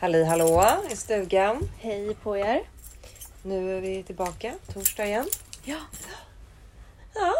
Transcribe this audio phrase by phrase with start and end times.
[0.00, 1.68] Halli hallå i stugan.
[1.78, 2.62] Hej på er.
[3.42, 5.26] Nu är vi tillbaka torsdag igen.
[5.64, 5.78] Ja.
[7.14, 7.34] Ja,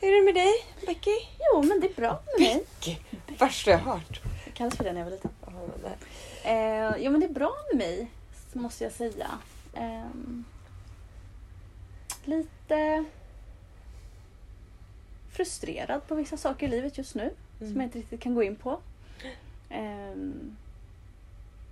[0.00, 0.52] hur är det med dig
[0.86, 1.16] Becky?
[1.40, 2.64] Jo, men det är bra med mig.
[2.80, 2.96] Becky?
[3.38, 4.20] Värsta jag hört.
[4.44, 5.30] Jag kallades för det när jag var liten.
[6.44, 8.10] Eh, jo, men det är bra med mig,
[8.52, 9.30] måste jag säga.
[9.74, 10.44] Ehm,
[12.24, 13.04] lite
[15.32, 17.30] frustrerad på vissa saker i livet just nu.
[17.58, 17.80] Som Mm.
[17.80, 18.80] jag inte riktigt kan gå in på.
[19.70, 20.56] Ehm,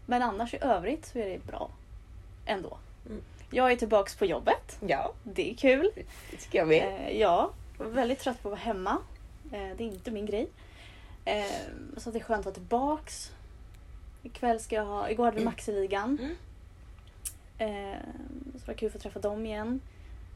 [0.06, 1.70] men annars i övrigt så är det bra.
[2.46, 2.78] Ändå.
[3.06, 3.22] Mm.
[3.50, 4.78] Jag är tillbaks på jobbet.
[4.86, 5.90] Ja, Det är kul.
[6.30, 7.06] det tycker jag med.
[7.08, 8.98] Eh, ja, väldigt trött på att vara hemma.
[9.52, 10.48] Eh, det är inte min grej.
[11.24, 11.44] Eh,
[11.96, 13.32] så det är skönt att vara tillbaks.
[14.22, 16.18] Ikväll ska jag ha, igår hade vi Maxiligan.
[16.20, 16.36] Mm.
[17.58, 17.98] Eh,
[18.52, 19.80] så det var kul att få träffa dem igen.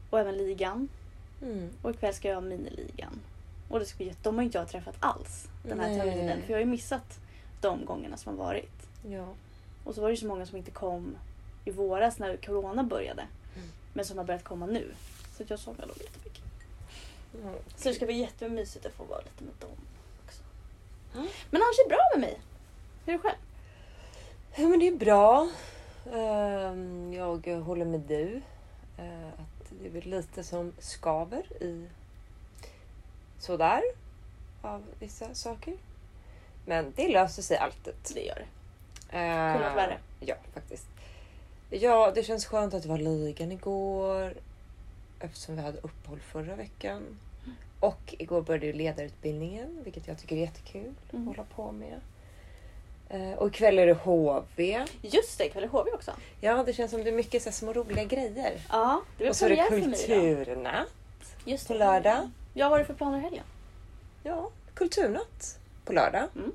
[0.09, 0.87] Och även ligan.
[1.41, 1.69] Mm.
[1.81, 3.19] Och ikväll ska jag ha miniligan.
[3.69, 5.99] Och det ska bli de har inte jag träffat alls den här Nej.
[5.99, 6.41] terminen.
[6.41, 7.19] För jag har ju missat
[7.61, 8.89] de gångerna som har varit.
[9.09, 9.27] Ja.
[9.87, 11.17] Och så var det ju så många som inte kom
[11.65, 13.21] i våras när corona började.
[13.55, 13.67] Mm.
[13.93, 14.93] Men som har börjat komma nu.
[15.37, 16.43] Så jag saknar dem jättemycket.
[17.41, 17.55] Mm.
[17.75, 19.69] Så det ska bli jättemysigt att få vara lite med dem
[20.25, 20.41] också.
[21.15, 21.27] Mm.
[21.51, 22.41] Men annars är det bra med mig.
[23.05, 23.37] Hur är det själv?
[24.55, 25.49] Ja men det är bra.
[26.13, 28.41] Ehm, Jag håller med du.
[28.97, 31.87] Eh, Att det är väl lite som skaver i
[33.39, 33.81] sådär
[34.61, 35.77] av vissa saker.
[36.65, 37.93] Men det löser sig alltid.
[38.13, 38.47] Det gör det.
[39.09, 39.97] Eh, Kunnat värre.
[40.19, 40.85] Ja, faktiskt.
[41.69, 44.33] Ja, det känns skönt att det var ligan igår.
[45.19, 47.19] Eftersom vi hade uppehåll förra veckan.
[47.79, 51.27] Och igår började ju ledarutbildningen, vilket jag tycker är jättekul Mm.
[51.29, 51.99] att hålla på med.
[53.09, 54.85] Eh, och ikväll är det HV.
[55.01, 56.11] Just det, ikväll är HV också.
[56.41, 58.61] Ja, det känns som det är mycket så här små roliga grejer.
[58.69, 60.87] Ja, det är och så är det kulturnatt
[61.45, 61.79] Just på det.
[61.79, 62.29] lördag.
[62.53, 63.43] Ja, vad har du för planer i helgen?
[64.23, 66.23] Ja, kulturnatt på lördag.
[66.35, 66.51] Mm.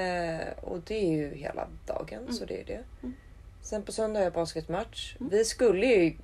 [0.00, 2.32] Eh, och det är ju hela dagen, Mm.
[2.32, 2.84] så det är det.
[3.02, 3.14] Mm.
[3.62, 5.16] Sen på söndag har jag basketmatch.
[5.20, 5.30] Mm.
[5.30, 6.16] Vi skulle ju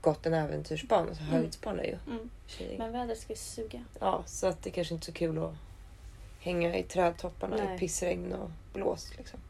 [0.00, 1.98] gått en äventyrsbana, så höjdsbana ju.
[2.06, 2.30] Mm.
[2.46, 2.74] Tjej.
[2.78, 3.84] Men vädret ska ju suga.
[4.00, 5.54] Ja, så att det kanske inte är så kul att
[6.40, 7.76] hänga i trädtopparna Nej.
[7.76, 9.12] i pissregn och blås.
[9.18, 9.40] Liksom.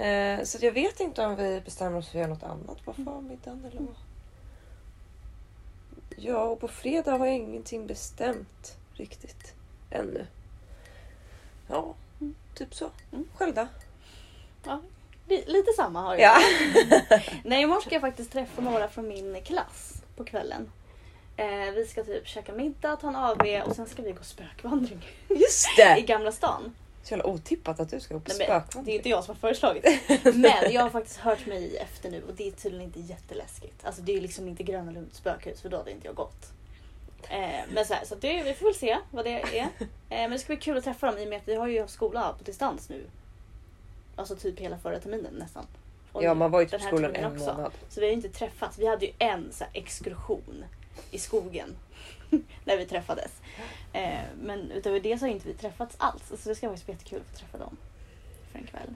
[0.00, 2.90] Eh, så jag vet inte om vi bestämmer oss för att göra något annat på
[2.96, 3.04] Mm.
[3.04, 3.96] förmiddagen eller vad.
[6.16, 9.54] Ja, och på fredag har jag ingenting bestämt riktigt
[9.90, 10.26] ännu.
[11.68, 11.94] Ja, Mm.
[12.54, 12.90] Typ så.
[13.12, 13.28] Mm.
[13.36, 13.66] Själv då?
[14.64, 14.80] Ja,
[15.28, 16.22] li- lite samma har jag.
[16.22, 17.18] Ja.
[17.44, 20.70] Nej, imorgon ska jag faktiskt träffa några från min klass på kvällen.
[21.36, 25.06] Eh, vi ska typ käka middag, ta en AV och sen ska vi gå spökvandring
[25.28, 26.00] Just i det!
[26.00, 26.74] Gamla stan.
[27.02, 28.96] Så jävla otippat att du ska gå på men, det är spökvandring.
[28.96, 29.84] inte jag som har föreslagit.
[30.34, 33.84] Men jag har faktiskt hört mig efter nu och det är tydligen inte jätteläskigt.
[33.86, 36.46] Alltså det är liksom inte Gröna Lunds spökhus för då hade inte jag gått.
[37.30, 39.62] Eh, men så, här, så det, vi får väl se vad det är.
[39.62, 39.68] Eh,
[40.08, 41.80] men det ska bli kul att träffa dem i och med att vi har ju
[41.80, 43.04] haft skola på distans nu.
[44.16, 45.66] Alltså typ hela förra terminen nästan.
[46.12, 47.72] Och Ja, man var ju på här skolan en månad.
[47.88, 48.78] Så vi har ju inte träffats.
[48.78, 50.64] Vi hade ju en så här, exkursion
[51.10, 51.76] i skogen
[52.64, 53.40] när vi träffades.
[53.92, 56.22] Eh, men utöver det så har inte vi träffats alls.
[56.28, 57.76] Så det ska faktiskt bli jättekul att få träffa dem
[58.52, 58.94] för en kväll.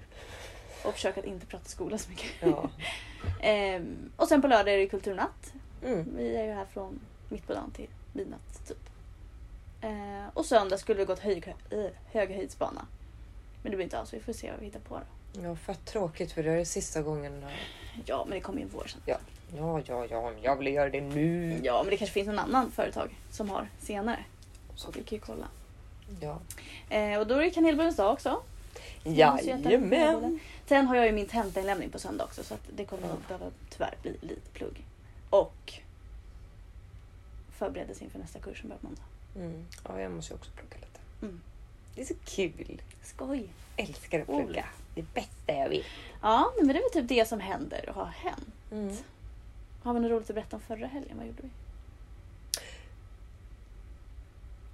[0.85, 2.31] Och försöka att inte prata skola så mycket.
[2.41, 2.71] Ja.
[3.41, 5.53] Ehm, och sen på lördag är det kulturnatt.
[5.85, 6.17] Mm.
[6.17, 8.79] Vi är ju här från mitt på dagen till midnatt typ.
[9.81, 12.87] Eh, och söndag skulle vi gått hög, äh, höghöjdsbana.
[13.63, 15.01] Men det blir inte av så vi får se vad vi hittar på
[15.35, 15.43] då.
[15.43, 17.43] ja, fett tråkigt för det är sista gången.
[17.43, 17.49] eh,
[18.07, 19.01] Ja men det kommer ju en vår sen.
[19.07, 19.19] Ja,
[19.87, 21.61] ja, ja, men jag vill göra det nu.
[21.65, 24.25] Ja men det kanske finns någon annan företag som har senare.
[24.75, 25.47] Så vi kan ju kolla.
[26.21, 26.39] Ja.
[26.97, 28.43] Eh, och då är det kanelbullens dag också.
[29.05, 30.41] Jajamän.
[30.67, 33.47] Sen har jag ju min tentainlämning på söndag också så att det kommer nog behöva
[33.71, 34.85] tyvärr bli lite plugg.
[35.31, 35.73] Och
[37.57, 39.03] förberedelse inför nästa kurs som börjar på måndag.
[39.37, 39.67] Mm.
[39.89, 41.01] Ja, jag måste ju också plugga lite.
[41.23, 41.41] Mm.
[41.95, 42.83] Det är så kul.
[43.03, 43.49] Skoj!
[43.77, 44.45] Älskar att Oh.
[44.45, 44.65] plugga.
[44.95, 45.87] Det är bästa jag vet.
[46.23, 48.55] Ja, men det är väl typ det som händer och har hänt.
[48.73, 48.97] Mm.
[49.83, 51.17] Har vi något roligt att berätta om förra helgen?
[51.19, 51.51] Vad gjorde vi?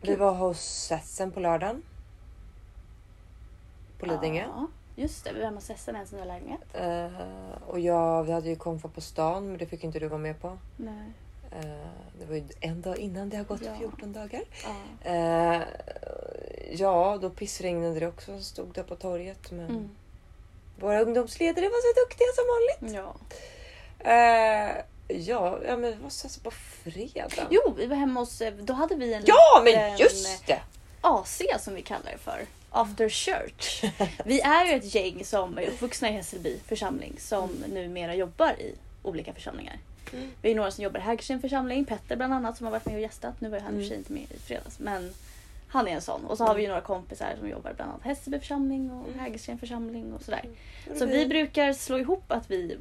[0.00, 1.82] Vi var hos Sessen på lördagen.
[3.98, 4.42] På Lidingö.
[4.42, 4.66] Ja,
[4.96, 5.32] just det.
[5.32, 6.74] Vi var hemma hos Essen, en nya lägenhet.
[6.74, 10.20] Eh, och jag, vi hade ju konfa på stan, men det fick inte du vara
[10.20, 10.58] med på.
[10.76, 11.12] Nej.
[11.56, 13.76] Eh, det var ju en dag innan det har gått Ja.
[13.78, 14.42] 14 dagar.
[14.64, 15.10] Ja.
[15.10, 15.62] Eh,
[16.70, 18.40] ja, då pissregnade det också.
[18.40, 19.50] Stod där på torget.
[19.50, 19.90] Men Mm.
[20.80, 22.96] våra ungdomsledare var så duktiga som vanligt.
[22.96, 23.14] ja.
[24.10, 24.76] Eh,
[25.08, 27.46] ja, ja, men vad sa jag på fredag?
[27.50, 28.42] Jo, vi var hemma hos...
[28.60, 30.60] Då hade vi en Ja, liten, men just det!
[31.00, 32.40] AC som vi kallar det för.
[32.70, 33.84] After church.
[34.24, 38.74] Vi är ju ett gäng som är uppvuxna i Hässelby församling som numera jobbar i
[39.02, 39.78] olika församlingar.
[40.12, 40.30] Mm.
[40.42, 42.94] Vi är några som jobbar i Hägersten församling, Petter bland annat som har varit med
[42.94, 43.40] och gästat.
[43.40, 43.98] Nu var han i och för sig Mm.
[44.00, 45.12] inte med i fredags men
[45.68, 46.24] Han är en sån.
[46.24, 49.18] Och så har vi ju några kompisar som jobbar bland annat Hässelby församling och Mm.
[49.20, 50.44] Hägersten församling och sådär.
[50.90, 52.78] Och Så vi brukar slå ihop att vi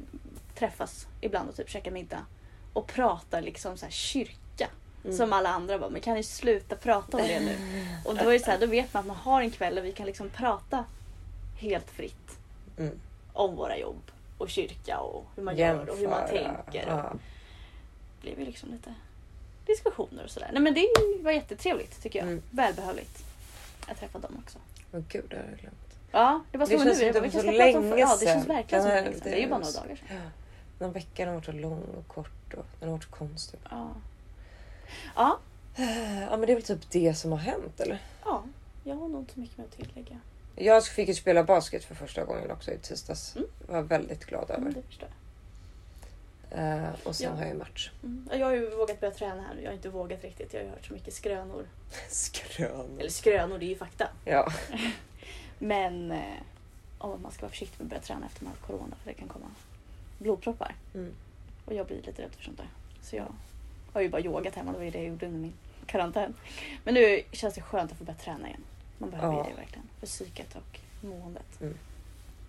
[0.58, 2.26] träffas ibland och typ käkar middag.
[2.72, 4.68] Och pratar liksom så här kyrka.
[5.04, 5.16] Mm.
[5.16, 7.56] Som alla andra bara, men kan ni sluta prata om det nu?
[8.04, 9.82] Och då är det så här, då vet man att man har en kväll där
[9.82, 10.84] vi kan liksom prata
[11.58, 12.38] helt fritt
[12.78, 12.98] Mm.
[13.32, 14.02] om våra jobb
[14.42, 16.54] och kyrka och hur man gör och hur man Jämföra.
[16.62, 16.86] tänker.
[16.88, 17.12] Ja.
[18.22, 18.94] Det blir ju liksom lite
[19.66, 20.50] diskussioner och sådär.
[20.52, 20.86] Nej men det
[21.22, 22.28] var jättetrevligt tycker jag.
[22.28, 22.42] Mm.
[22.50, 23.24] Välbehövligt.
[23.88, 24.58] att träffa dem också.
[24.90, 25.76] Men gud, det har jag glömt.
[26.12, 26.84] Ja, det var så Det nu.
[26.84, 28.56] känns som det var vilka så länge Ja, det känns sedan.
[28.56, 29.20] verkligen som länge sedan.
[29.24, 30.06] Det är ju bara några dagar sedan.
[30.16, 30.30] Ja.
[30.78, 33.60] Den veckan har varit så lång och kort och den har varit så konstig.
[33.70, 33.88] Ja.
[35.16, 35.38] Ja,
[36.30, 37.98] Ja men det är väl typ det som har hänt eller?
[38.24, 38.42] ja,
[38.84, 40.20] jag har nog inte så mycket mer att tillägga.
[40.56, 43.36] Jag fick ju spela basket för första gången också i tisdags.
[43.36, 43.48] Mm.
[43.66, 44.56] var väldigt glad över.
[44.60, 45.18] Mm, det förstår jag.
[46.84, 47.32] Eh, och sen Ja.
[47.36, 47.90] har jag ju match.
[48.02, 48.28] Mm.
[48.32, 49.62] Jag har ju vågat börja träna här nu.
[49.62, 50.52] Jag har inte vågat riktigt.
[50.54, 51.66] Jag har ju hört så mycket skrönor.
[52.08, 52.96] Skrön.
[53.00, 54.08] Eller skrönor, det är ju fakta.
[54.24, 54.52] Ja.
[55.58, 56.12] Men
[56.98, 59.10] om att man ska vara försiktig med att börja träna efter man har corona för
[59.10, 59.46] det kan komma
[60.18, 60.74] blodproppar.
[60.94, 61.14] Mm.
[61.64, 62.68] Och jag blir lite rädd för sånt där.
[63.02, 63.32] Så jag
[63.92, 65.52] har ju bara yogat hemma, det var ju det jag gjorde under min
[65.86, 66.34] karantän.
[66.84, 68.64] Men nu känns det skönt att få börja träna igen.
[69.02, 69.46] Man behöver Ja.
[69.50, 69.88] det verkligen.
[70.00, 71.60] För psyket och måendet.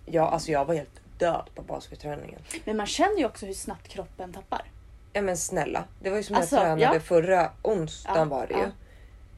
[0.06, 2.40] ja, alltså jag var helt död på basketträningen.
[2.64, 4.62] Men man känner ju också hur snabbt kroppen tappar.
[5.12, 7.00] Ja men snälla, det var ju som Alltså, jag tränade ja.
[7.00, 8.60] förra onsdagen Ja, var det ju.
[8.60, 8.66] ja.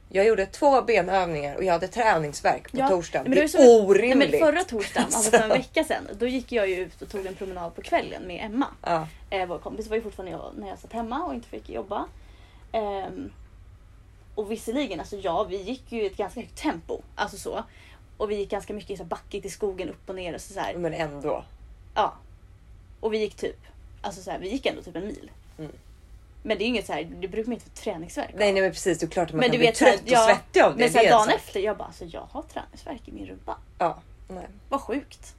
[0.09, 3.23] Jag gjorde två benövningar och jag hade träningsverk på Ja, torsdagen.
[3.23, 4.31] men det är ju som- Nej, orimligt.
[4.31, 7.25] men förra torsdagen, alltså för en vecka sedan, då gick jag ju ut och tog
[7.25, 8.65] en promenad på kvällen med Emma.
[8.81, 11.69] Ja, Eh, vår kompis var ju fortfarande jag när jag satt hemma och inte fick
[11.69, 12.05] jobba.
[12.71, 13.31] Ehm,
[14.37, 17.01] och visserligen, alltså ja, vi gick ju i ett ganska högt tempo.
[17.15, 17.63] Alltså så.
[18.17, 20.41] Och vi gick ganska mycket i så här backigt i skogen upp och ner och
[20.41, 20.73] så, så här.
[20.75, 21.43] men ändå.
[21.95, 22.13] Ja.
[22.99, 23.57] Och vi gick typ,
[24.01, 25.31] alltså så här, vi gick ändå typ en mil.
[25.59, 25.71] Mm.
[26.43, 28.39] Men det är ju inget så här, det brukar man inte få träningsvärk av.
[28.39, 30.01] Nej, nej men precis, det är klart att man Men kan du bli vet, trött
[30.01, 30.79] och ja, svettig av det.
[30.79, 31.33] Men så det dagen sak.
[31.35, 33.57] efter, jag bara alltså jag har träningsvärk i min rumpa.
[33.77, 34.47] Ja, nej.
[34.69, 35.35] Vad sjukt.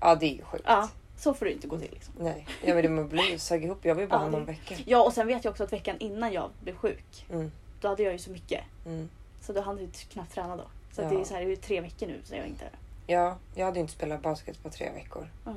[0.00, 0.64] ja, det är ju sjukt.
[0.66, 0.88] Ja,
[1.18, 2.14] så får det inte gå till liksom.
[2.18, 3.78] Nej, ja, men det man blir sög ihop.
[3.82, 4.76] Jag vill bara Ja, någon vecka.
[4.86, 7.50] Ja, och sen vet jag också att veckan innan jag blev sjuk, Mm,
[7.86, 8.64] då hade jag ju så mycket.
[8.86, 9.08] mm.
[9.40, 10.64] Så då hann jag knappt träna då.
[10.92, 11.08] Så Ja.
[11.08, 12.64] det är så här, det är tre veckor nu så jag inte...
[13.06, 15.28] Ja, jag hade inte spelat basket på tre veckor.
[15.44, 15.54] Ja.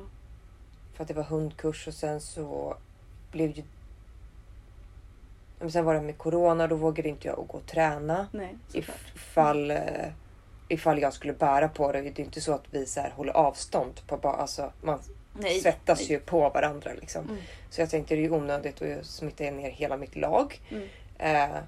[0.94, 2.76] För att det var hundkurs och sen så
[3.32, 3.62] blev ju...
[5.58, 8.26] Men sen var det med corona, då vågade inte jag gå och träna.
[8.32, 8.96] Nej, såklart.
[9.14, 9.78] Ifall, eh,
[10.68, 12.00] ifall jag skulle bära på det.
[12.00, 14.00] Det är inte så att vi så här håller avstånd.
[14.06, 15.00] På alltså, man
[15.32, 15.60] Nej.
[15.60, 16.08] svettas nej.
[16.08, 16.90] ju på varandra.
[17.00, 17.24] Liksom.
[17.24, 17.36] Mm.
[17.70, 20.60] Så jag tänkte det är onödigt att smitta ner hela mitt lag.
[20.70, 20.88] Mm.
[21.18, 21.58] Eh,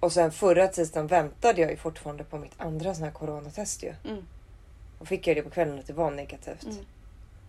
[0.00, 3.94] och sen förra tisdagen väntade jag ju fortfarande på mitt andra sån här coronatest ju.
[4.04, 4.26] Mm.
[4.98, 6.62] Och fick jag det på kvällen att det var negativt.
[6.64, 6.76] Mm.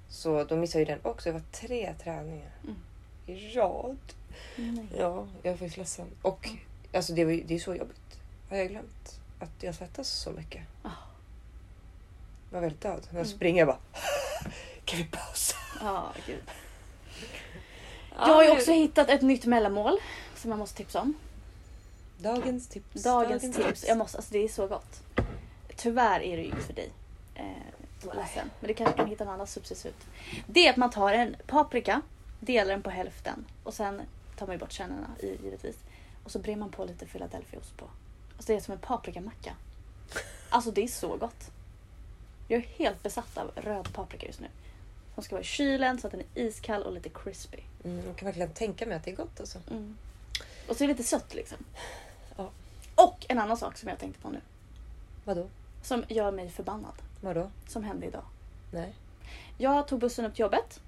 [0.09, 1.29] Så då missade jag den också.
[1.29, 2.75] Det var tre träningar Mm.
[3.25, 3.97] i rad.
[4.55, 4.85] Nej.
[4.97, 6.07] Ja, jag är faktiskt ledsen.
[6.21, 6.49] Och
[6.93, 8.19] alltså det, var, det är så jobbigt.
[8.49, 10.61] Har jag glömt att jag svettas så mycket.
[10.83, 10.89] Ah.
[12.49, 12.99] Jag var väldigt död.
[13.09, 13.37] När jag Mm.
[13.37, 13.77] springer jag bara...
[14.85, 15.55] Kan vi pausa?
[15.81, 16.43] Ja, gud.
[18.17, 19.97] Jag har ju också hittat ett nytt mellanmål
[20.35, 21.13] som jag måste tipsa om.
[22.21, 23.03] Dagens tips.
[23.03, 23.85] Dagens, tips.
[23.87, 25.03] Jag måste, alltså det är så gott.
[25.75, 26.91] Tyvärr är det ju för dig.
[27.35, 27.45] Eh,
[28.15, 28.51] ledsen.
[28.59, 30.05] Men du kanske kan hitta något annat substitut.
[30.47, 32.01] Det är att man tar en paprika,
[32.39, 34.01] delar den på hälften och sen
[34.37, 35.75] tar man ju bort kärnorna i givetvis.
[36.23, 37.85] Och så brer man på lite Philadelphiaost på.
[38.35, 39.55] Alltså det är som en paprikamacka.
[40.49, 41.51] Alltså det är så gott.
[42.47, 44.47] Jag är helt besatt av röd paprika just nu.
[45.13, 47.57] Som ska vara i kylen så att den är iskall och lite crispy.
[47.83, 49.59] Mm, jag kan verkligen tänka mig att det är gott alltså.
[49.71, 49.97] Mm.
[50.67, 51.57] Och så är det lite sött liksom.
[53.05, 54.41] Och en annan sak som jag tänkte på nu.
[55.25, 55.47] Vadå?
[55.83, 56.93] Som gör mig förbannad.
[57.21, 57.49] Vadå?
[57.67, 58.23] Som hände idag.
[58.71, 58.93] Nej.
[59.57, 60.79] Jag tog bussen upp till jobbet.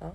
[0.00, 0.10] Ja.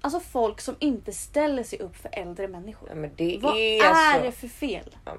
[0.00, 2.88] Alltså folk som inte ställer sig upp för äldre människor.
[2.88, 4.24] Ja, men det Vad är, är så.
[4.24, 4.96] det för fel?
[5.04, 5.16] Ja.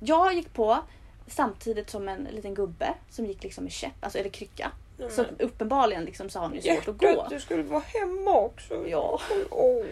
[0.00, 0.78] Jag gick på
[1.26, 4.70] samtidigt som en liten gubbe som gick liksom med käpp, alltså eller krycka.
[4.98, 7.26] Ja, Så uppenbarligen liksom har han ju svårt att gå.
[7.30, 8.88] Du skulle vara hemma också.
[8.88, 9.20] Ja.
[9.50, 9.84] Åh.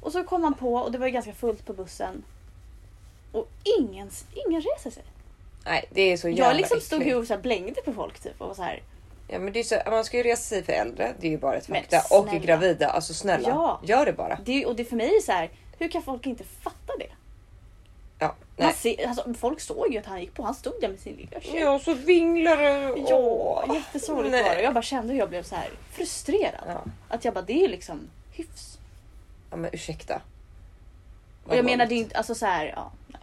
[0.00, 2.22] Och så kom han på och det var ju ganska fullt på bussen.
[3.32, 4.10] Och ingen,
[4.46, 5.02] ingen reser sig.
[5.64, 7.14] Nej, det är så jävla Jag liksom stod äckligt.
[7.16, 8.82] ju och så här blängde på folk typ och var så här.
[9.28, 11.14] Ja, men det är så, man ska ju resa sig för äldre.
[11.20, 12.16] Det är ju bara ett Men fakta.
[12.18, 12.44] Och snälla.
[12.44, 12.88] gravida.
[12.88, 13.80] Alltså snälla, Ja.
[13.84, 14.38] gör det bara.
[14.44, 17.06] Det, är- och det för mig är så här, hur kan folk inte fatta det?
[18.18, 18.74] Ja, Man nej.
[18.74, 21.40] ser, alltså, folk såg ju att han gick på, han stod där med sin lilla
[21.40, 21.54] käpp.
[21.60, 22.94] Ja, så vinglar det.
[23.10, 23.74] Ja, Åh.
[23.74, 24.62] jättesorgligt var det.
[24.62, 26.64] Jag bara kände hur jag blev så här frustrerad.
[26.66, 26.84] Ja.
[27.08, 28.78] Att jag bara, det är liksom hyfs.
[29.50, 30.20] ja, men ursäkta.
[31.46, 33.19] Och jag menar det är inte, alltså så här, ja, nej.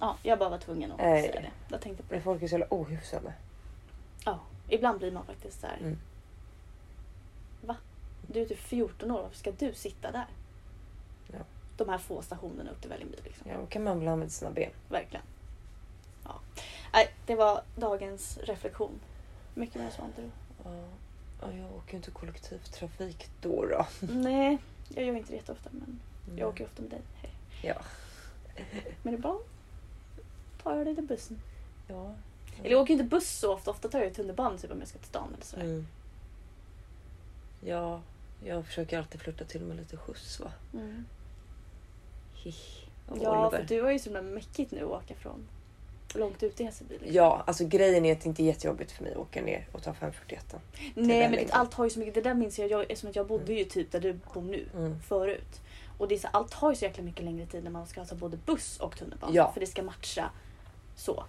[0.00, 1.22] Ja, jag bara var tvungen att Nej.
[1.22, 1.50] säga det.
[1.68, 2.24] Jag tänkte på Men det.
[2.24, 3.32] folk är så jävla ohyfsade.
[4.24, 5.76] Ja, ibland blir man faktiskt så här.
[5.76, 5.98] Mm.
[7.60, 7.76] Va?
[8.26, 10.26] Du är typ 14 år, varför ska du sitta där?
[11.76, 13.16] de här få stationerna upp till Vällingby.
[13.24, 13.50] Liksom.
[13.50, 14.70] Ja, då kan man väl använda sina ben.
[14.88, 15.24] Verkligen.
[16.24, 16.40] Ja.
[16.92, 19.00] Nej, det var dagens reflektion.
[19.54, 20.16] Mycket mer sånt.
[20.16, 20.22] du?
[20.64, 20.70] Ja.
[21.40, 23.66] Ja, jag åker ju inte kollektivtrafik då.
[23.66, 23.86] då.
[24.06, 26.00] Nej, jag gör inte det jätteofta men
[26.38, 27.00] jag åker ofta med dig.
[27.22, 27.30] Hej.
[27.62, 27.76] Ja.
[29.02, 29.38] Men ibland
[30.66, 31.40] tar jag lite bussen.
[31.88, 32.14] Ja.
[32.60, 33.70] Eller jag åker inte buss så ofta.
[33.70, 35.64] Ofta tar jag tunnelbanan typ om jag ska till stan eller sådär.
[35.64, 35.86] Mm.
[37.60, 38.00] Ja,
[38.44, 40.52] jag försöker alltid flirta till med lite skjuts va.
[40.74, 41.04] Mm.
[43.08, 45.48] Och Ja, för du har ju så himla mäckigt nu att åka från
[46.14, 46.94] långt ut i Hässelby.
[46.94, 47.14] Liksom.
[47.14, 49.82] Ja, alltså grejen är att det inte är jättejobbigt för mig att åka ner och
[49.82, 50.54] ta 541.
[50.94, 52.14] Nej men allt har ju så mycket.
[52.14, 54.68] Det där minns jag, jag som att jag bodde ju typ där du bor nu
[54.74, 55.00] Mm.
[55.02, 55.60] förut.
[55.98, 58.04] Och det är så, allt tar ju så jäkla mycket längre tid när man ska
[58.04, 59.34] ta både buss och tunnelbana.
[59.34, 59.52] Ja.
[59.52, 60.30] För det ska matcha
[60.96, 61.24] så.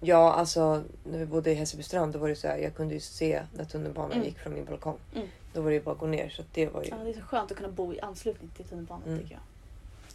[0.00, 3.00] Ja, alltså när vi bodde i Hässelbystrand då var det så här, jag kunde ju
[3.00, 4.24] se när tunnelbanan Mm.
[4.24, 4.98] gick från min balkong.
[5.14, 5.28] Mm.
[5.52, 7.14] Då var det ju bara att gå ner så det var ju, Ja, det är
[7.14, 9.18] så skönt att kunna bo i anslutning till tunnelbanan Mm.
[9.20, 9.42] tycker jag.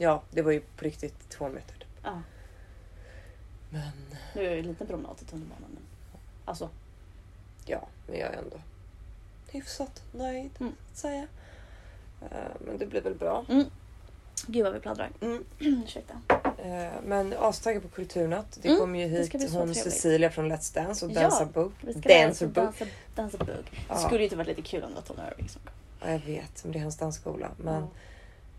[0.08, 1.74] ja det var ju på riktigt två meter.
[1.76, 1.88] Typ.
[2.04, 2.22] Ja.
[3.70, 3.92] Men
[4.36, 5.70] Nu är ju en liten promenad till tunnelbanan.
[5.74, 5.84] Men...
[6.46, 6.70] Alltså,
[7.66, 8.58] ja, men jag är ändå
[9.52, 10.74] hyfsat nöjd Mm.
[10.92, 11.28] att säga.
[12.22, 13.46] Eh, Men det blir väl bra.
[14.48, 15.10] Gud vad vi pladdrar.
[15.22, 15.44] Mm.
[15.60, 16.14] Ursäkta.
[16.58, 18.58] Eh, Men astaggad på Kulturnatt.
[18.62, 19.78] Det Mm, kommer ju det hit hon trevligt.
[19.84, 21.72] Cecilia från Let's Dance och Ja, Bugg.
[21.82, 22.56] Vi ska Dancer Bugg.
[22.66, 23.48] dansa, dansa bugg.
[23.48, 23.96] Det Ja.
[23.98, 25.72] skulle ju inte varit lite kul om det var Tony Irving som kom.
[26.02, 27.52] Ja, jag vet, men det är hans dansskola.
[27.58, 27.88] Men Ja.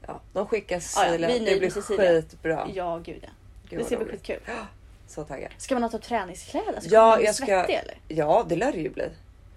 [0.06, 1.28] ja, de skickar ja, Cecilia.
[1.28, 2.10] vi är det blir Cecilia.
[2.22, 2.68] skitbra.
[2.74, 3.28] Ja, gud ja.
[3.70, 4.40] Gud, Det ska bli skitkul.
[5.08, 5.50] Så taggad.
[5.58, 6.80] Ska man ha typ träningskläder?
[6.80, 7.94] Ska Ja, man bli jag ska- svettig eller?
[8.08, 9.08] Ja, det lär det ju bli.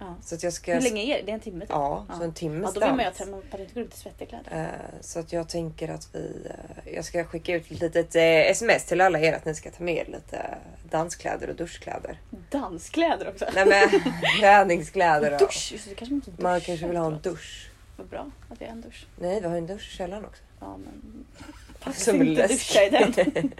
[0.04, 0.14] Ja.
[0.22, 0.74] Så att jag ska...
[0.74, 1.22] Hur länge är det?
[1.22, 1.60] Det är en timme?
[1.60, 1.70] typ.
[1.70, 2.14] Ja, Ja.
[2.18, 4.28] så en timmes Ja, då vill man ju att man inte gå ut i svettiga
[4.28, 4.62] kläder.
[4.62, 6.46] Eh, Så att jag tänker att vi...
[6.86, 9.70] eh, Jag ska skicka ut ett litet eh, sms till alla er att ni ska
[9.70, 10.54] ta med er lite
[10.90, 12.18] danskläder och duschkläder.
[12.50, 13.44] Danskläder också.
[13.54, 13.88] Nej men
[14.40, 15.38] träningskläder och...
[15.38, 15.72] Dusch!
[15.72, 17.70] Just det, kanske man inte Man kanske vill ha en dusch.
[17.96, 19.06] Vad bra att det är en dusch.
[19.20, 20.42] Nej, vi har en dusch i källaren också.
[20.60, 21.24] Ja, men...
[21.80, 22.68] Passa Som inte läsk.
[22.74, 23.52] duscha i den.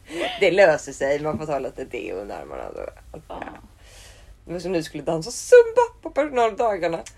[0.40, 1.20] det löser sig.
[1.20, 2.92] Man får ta lite deo och allt det
[3.28, 3.42] Ja.
[4.60, 6.98] Som nu skulle dansa zumba på personaldagarna.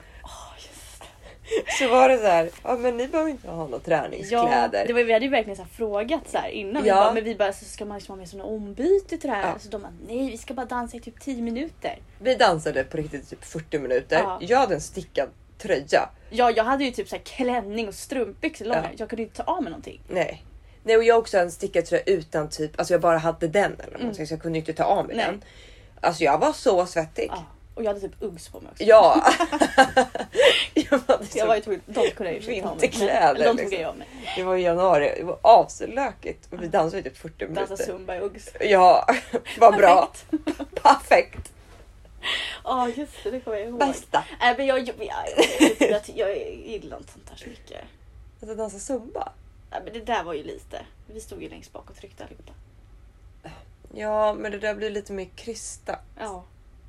[1.78, 2.50] Så var det så här.
[2.64, 4.85] Ja men ni behöver inte ha några Ja, träningskläder.
[4.87, 6.83] det var, vi hade ju verkligen så här frågat så här innan.
[6.83, 6.95] Vi Ja.
[6.95, 9.43] bara, men vi bara, så ska man liksom ha med såna ombyte till det här?
[9.52, 9.59] Ja.
[9.59, 11.99] Så de bara, nej vi ska bara dansa i typ 10 minuter.
[12.19, 14.19] Vi dansade på riktigt typ 40 minuter.
[14.19, 14.38] Ja.
[14.40, 15.28] Jag hade en stickad
[15.59, 16.09] tröja.
[16.31, 18.83] Ja, jag hade ju typ så här klänning och strumpbyxor långa.
[18.83, 18.88] Ja.
[18.97, 20.00] Jag kunde inte ta av mig någonting.
[20.09, 20.45] Nej.
[20.85, 23.99] Nej och jag också en stickad tröja utan typ, alltså jag bara hade den eller
[24.00, 24.14] Mm.
[24.14, 25.26] så jag kunde inte ta av mig Nej.
[25.26, 25.43] den.
[26.04, 27.28] Alltså jag var så svettig.
[27.30, 27.44] Ja.
[27.75, 28.84] Och jag hade typ Uggs på mig också.
[28.84, 29.25] Ja.
[30.75, 32.49] jag hade Så jag var ju tvungen, de kunde jag ju.
[32.49, 33.80] Vinterkläder, de tog liksom.
[33.80, 34.08] jag av mig.
[34.37, 37.84] Det var i januari, det var aslökigt och vi dansade i typ 40 Dansa minuter.
[37.84, 38.49] zumba i Uggs.
[38.61, 39.06] Ja,
[39.58, 40.12] vad bra.
[40.82, 41.52] Perfekt.
[42.64, 43.78] Ja just det, det kommer jag ihåg.
[43.78, 44.25] Bästa.
[44.40, 44.94] Nej men jag, jag,
[45.78, 47.80] jag, jag, gillar inte sånt här så mycket.
[48.42, 49.32] Att dansa zumba.
[49.70, 50.80] Nej, men det där var ju lite.
[51.06, 52.52] Vi stod ju längst bak och tryckte allihopa.
[53.97, 56.01] Ja, men det där blir lite mer krystat.
[56.19, 56.45] Ja.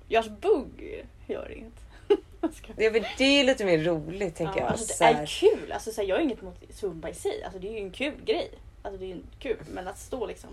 [0.07, 1.73] Görs bugg gör inget.
[2.75, 4.71] Det är, lite mer roligt tänker ja, jag.
[4.71, 5.71] alltså, det är kul.
[5.71, 7.43] Alltså, så här, jag har inget emot zumba i sig.
[7.43, 8.51] Alltså, det är ju en kul grej.
[8.81, 9.57] Alltså, det är ju kul.
[9.73, 10.49] Men att stå liksom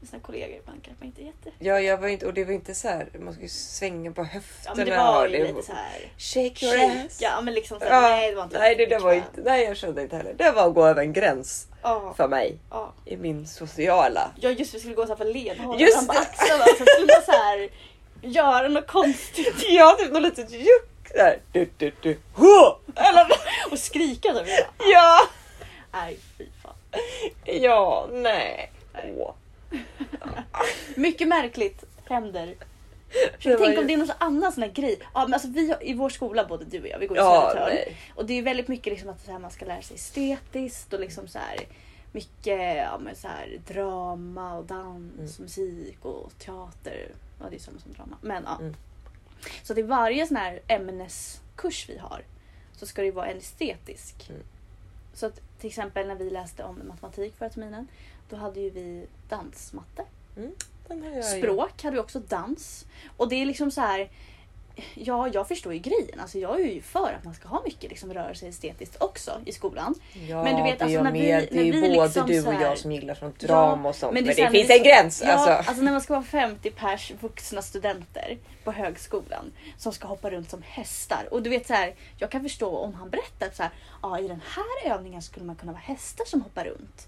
[0.00, 1.50] med sina kollegor ibland kanske man inte är jätte...
[1.58, 4.24] Ja, jag var inte, och det var inte så här, man ju svänga på Ja
[4.24, 4.74] höfterna.
[4.76, 6.12] men det var och ju det lite så här.
[6.18, 7.06] Shake your Shake.
[7.06, 7.20] ass.
[7.20, 9.40] Ja men liksom så här, Ja, nej det var inte nej, det, det var inte,
[9.44, 10.34] nej, jag kände inte heller.
[10.34, 12.92] Det var att gå över en gräns Ja, för mig ja.
[13.04, 14.30] i min sociala.
[14.40, 16.64] Ja just vi skulle gå så här för ledhållare Just fram på axlarna.
[16.64, 17.68] Så skulle man så här
[18.22, 21.38] göra något konstigt Ja, typ något litet juck där.
[21.52, 22.18] Du, du, du.
[22.34, 22.78] Hå!
[22.96, 23.26] Eller,
[23.70, 24.44] och skrika så.
[24.92, 25.20] ja,
[25.92, 26.74] Nej fy fan.
[27.44, 28.72] ja, nej.
[28.94, 29.14] Nej.
[29.18, 29.34] Åh.
[30.94, 32.54] Mycket märkligt händer.
[33.42, 34.98] Tänk ju- om det är någon annan sån här grej.
[35.14, 37.20] Ja, men alltså vi har, I vår skola, både du och jag, vi går i
[37.20, 37.94] Ja, Södertörn.
[38.14, 41.00] Och det är väldigt mycket liksom att så här, man ska lära sig estetiskt och
[41.00, 41.66] liksom så här,
[42.12, 45.30] mycket ja, men så här, drama och dans, Mm.
[45.38, 47.08] musik och teater.
[47.40, 48.16] Ja, det är samma som drama.
[48.20, 48.58] Men ja.
[48.60, 48.74] Mm.
[49.62, 52.22] Så till varje sån här ämneskurs vi har
[52.76, 54.26] så ska det vara en estetisk.
[54.30, 54.42] Mm.
[55.14, 57.88] Så att till exempel när vi läste om matematik förra terminen,
[58.28, 60.04] då hade ju vi dansmatte.
[60.36, 60.50] Ju.
[61.22, 62.84] Språk hade vi också dans.
[63.16, 64.10] Och det är liksom så här.
[64.94, 66.20] Ja, jag förstår ju grejen.
[66.20, 69.52] Alltså jag är ju för att man ska ha mycket liksom rörelse estetiskt också i
[69.52, 69.94] skolan.
[70.28, 71.48] Ja, Men du vet, det alltså, när vi- med.
[71.52, 74.14] Det är ju både liksom du och här- jag som gillar sånt drama och sånt.
[74.14, 75.22] Men det, så här, finns en gräns.
[75.24, 75.50] Ja, alltså.
[75.50, 80.50] alltså när man ska vara 50 pers vuxna studenter på högskolan som ska hoppa runt
[80.50, 81.28] som hästar.
[81.30, 84.18] Och du vet så här, jag kan förstå om han berättar att så här, ja,
[84.20, 87.06] i den här övningen skulle man kunna vara hästar som hoppar runt.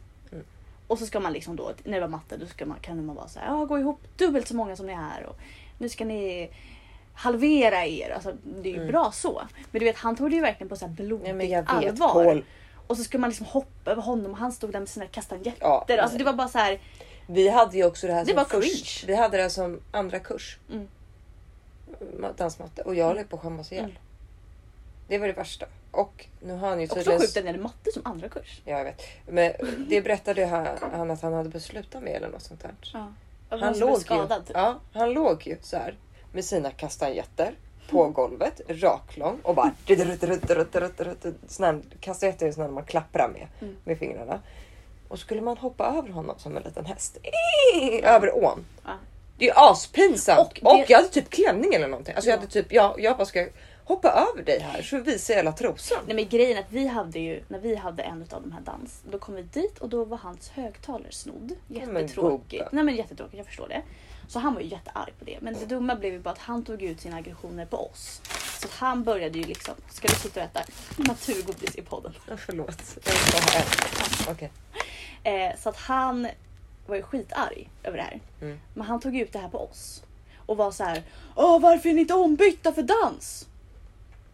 [0.89, 0.93] Mm.
[0.93, 3.17] Och så ska man liksom då, när det var matte, då ska man, kan man
[3.17, 5.37] vara så här, ja, gå ihop dubbelt så många som ni är och
[5.79, 6.51] nu ska ni
[7.15, 8.11] halvera er.
[8.11, 8.89] Alltså, det är ju Mm.
[8.89, 9.43] bra så.
[9.71, 12.13] Men du vet, han tog det ju verkligen på så här blodigt vet allvar.
[12.13, 12.45] Paul.
[12.87, 15.57] Och så skulle man liksom hoppa över honom och han stod där med sina kastanjetter.
[15.61, 16.81] Ja, alltså det var bara så här.
[17.27, 19.05] Vi hade ju också det här Det som först.
[19.09, 20.59] Vi hade det som andra kurs.
[20.73, 20.89] Mm.
[22.21, 22.83] Ma- Dansmatte.
[22.83, 23.85] Och jag höll på att skämmas ihjäl.
[23.85, 23.97] Mm.
[25.09, 25.67] Det var det värsta.
[25.91, 27.21] Och nu har han ju Också tydligen...
[27.21, 28.61] sjukt att det är matte som andra kurs.
[28.65, 29.03] Ja, jag vet.
[29.27, 29.53] Men
[29.89, 32.75] det berättade han, han att han hade beslutat med eller något sånt där.
[32.93, 33.13] Ja.
[33.57, 34.43] Han låg, skadad.
[34.49, 35.95] ju, ja, han låg ju så här
[36.33, 37.53] med sina kastanjetter
[37.91, 39.73] på golvet, raklång och bara
[42.01, 43.77] kastanjetter är såna man klapprar med Mm.
[43.85, 44.41] med fingrarna.
[45.09, 47.19] Och skulle man hoppa över honom som en liten häst
[48.03, 48.65] över ån.
[48.85, 48.91] Ja.
[49.39, 50.39] Det är ju aspinsamt.
[50.39, 52.15] Och Och, det- jag hade typ klänning eller någonting.
[52.15, 52.41] Alltså jag Ja.
[52.41, 53.47] hade typ, jag, jag bara ska
[53.89, 55.99] hoppa över dig här så visar jag hela trosan.
[56.07, 58.61] Nej men grejen är att vi hade ju, när vi hade en av de här
[58.61, 61.53] dans, då kom vi dit och då var hans högtalare snodd.
[61.67, 62.51] men Jättetråkigt.
[62.51, 62.69] gubbe.
[62.73, 63.83] Nej men jättetråkigt, jag förstår det.
[64.29, 65.39] Så han var ju jättearg på det.
[65.41, 68.21] Men det dumma blev ju bara att han tog ut sina aggressioner på oss.
[68.63, 70.61] Så han började ju liksom, ska du sitta och äta
[70.97, 72.13] naturgodis i podden?
[72.29, 72.99] Ja, förlåt.
[73.05, 74.35] Jag vill bara ha en.
[74.35, 74.51] Okej.
[75.23, 76.29] Eh, så att han
[76.87, 78.21] var ju skitarg över det här.
[78.41, 78.59] Mm.
[78.75, 80.03] Men han tog ut det här på oss.
[80.47, 81.03] Och var så här,
[81.35, 83.47] Åh, varför är ni inte ombytta för dans?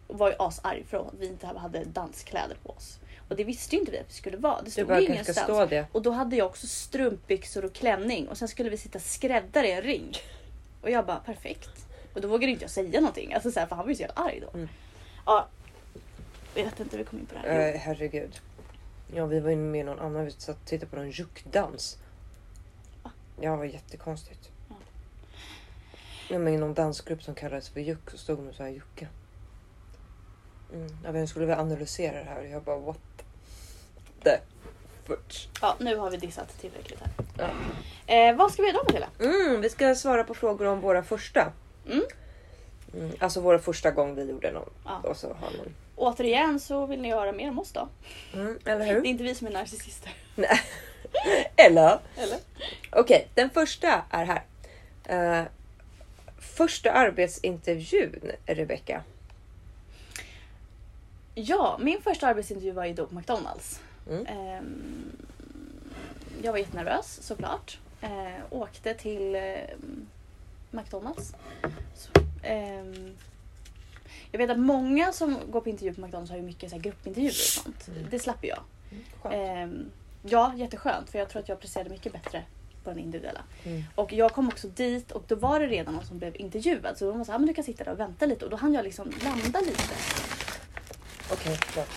[0.07, 2.99] Var ju asarg för att vi inte hade danskläder på oss.
[3.29, 4.61] Och det visste ju inte vi att vi skulle vara.
[4.61, 5.39] Det stod ju ingenstans.
[5.39, 5.85] stå det.
[5.91, 9.71] Och då hade jag också strumpbyxor och klänning och sen skulle vi sitta skräddare i
[9.71, 10.11] en ring.
[10.81, 11.87] Och jag bara perfekt.
[12.13, 13.33] Och då vågade inte jag säga någonting.
[13.33, 14.57] Alltså så här, för han var ju så jävla arg då.
[14.57, 14.69] Mm.
[15.25, 15.47] Ja.
[16.55, 17.73] Jag vet inte hur vi kom in på det här.
[17.73, 18.39] Eh, herregud.
[19.13, 20.25] Ja, vi var inne med någon annan.
[20.25, 21.97] Vi satt och tittade på någon juckdans.
[23.41, 24.49] Ja, det var jättekonstigt.
[26.29, 26.39] Ja.
[26.39, 29.07] Med i någon dansgrupp som kallades för juck och stod med så här jucka.
[30.75, 30.87] Mm.
[31.03, 32.97] Jag vet, jag skulle vilja analysera det här och jag bara what
[34.23, 34.37] the
[35.05, 35.49] fuck.
[35.61, 37.09] Ja, nu har vi dissat tillräckligt här.
[37.37, 38.13] Ja.
[38.13, 39.07] Eh, vad ska vi göra då Matilda?
[39.19, 41.51] Mm, vi ska svara på frågor om våra första.
[41.89, 42.03] Mm.
[42.93, 44.69] Mm, alltså våra första gång vi gjorde någon.
[44.85, 44.99] Ja.
[45.09, 45.75] Och så har någon.
[45.95, 47.87] Återigen så vill ni höra mer om oss då.
[48.33, 49.05] Mm, eller Det är hur?
[49.05, 50.13] inte vi som är narcissister.
[50.35, 50.59] Nej.
[51.55, 51.99] eller?
[52.17, 52.37] Eller?
[52.91, 54.43] Okej, den första är här.
[55.05, 55.45] Eh,
[56.39, 59.03] första arbetsintervjun, Rebecka.
[61.35, 63.79] Ja, min första arbetsintervju var ju då på McDonalds.
[64.09, 64.25] Mm.
[64.25, 65.11] Ehm,
[66.43, 67.79] jag var jättenervös såklart.
[68.01, 68.09] Eh,
[68.49, 70.07] åkte till ehm,
[70.71, 71.33] McDonalds.
[71.95, 72.09] Så,
[72.43, 73.17] ehm,
[74.31, 76.83] jag vet att många som går på intervju på McDonalds har ju mycket så här,
[76.83, 77.87] gruppintervjuer och sånt.
[77.87, 78.05] Mm.
[78.11, 78.59] Det slapp jag.
[79.21, 79.35] Skönt.
[79.35, 79.85] Ehm,
[80.23, 82.43] ja, jätteskönt för jag tror att jag presterade mycket bättre
[82.83, 83.41] på den individuella.
[83.63, 83.83] Mm.
[83.95, 87.09] Och jag kom också dit och då var det redan någon som blev intervjuad så
[87.09, 88.57] de var så här, "Ah, men du kan sitta där och vänta lite och då
[88.57, 89.93] hann jag liksom landa lite.
[91.31, 91.89] Okej, förlåt.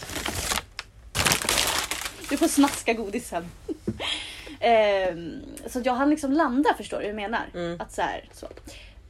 [2.31, 3.49] Du får snaska godisen.
[4.61, 7.47] Ehm, så att jag hann liksom landa förstår du hur jag menar?
[7.55, 7.81] Mm.
[7.81, 8.47] Att så här, så.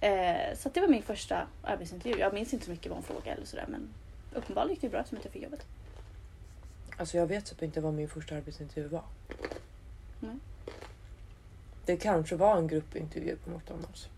[0.00, 2.18] Eh, så det var min första arbetsintervju.
[2.18, 3.88] Jag minns inte så mycket vad hon frågade eller sådär men
[4.35, 5.66] uppenbarligen gick det bra som att jag fick jobbet.
[6.96, 9.04] Alltså jag vet typ inte vad min första arbetsintervju var.
[10.20, 10.37] Nej.
[11.85, 14.09] Det kanske var en gruppintervju på McDonalds.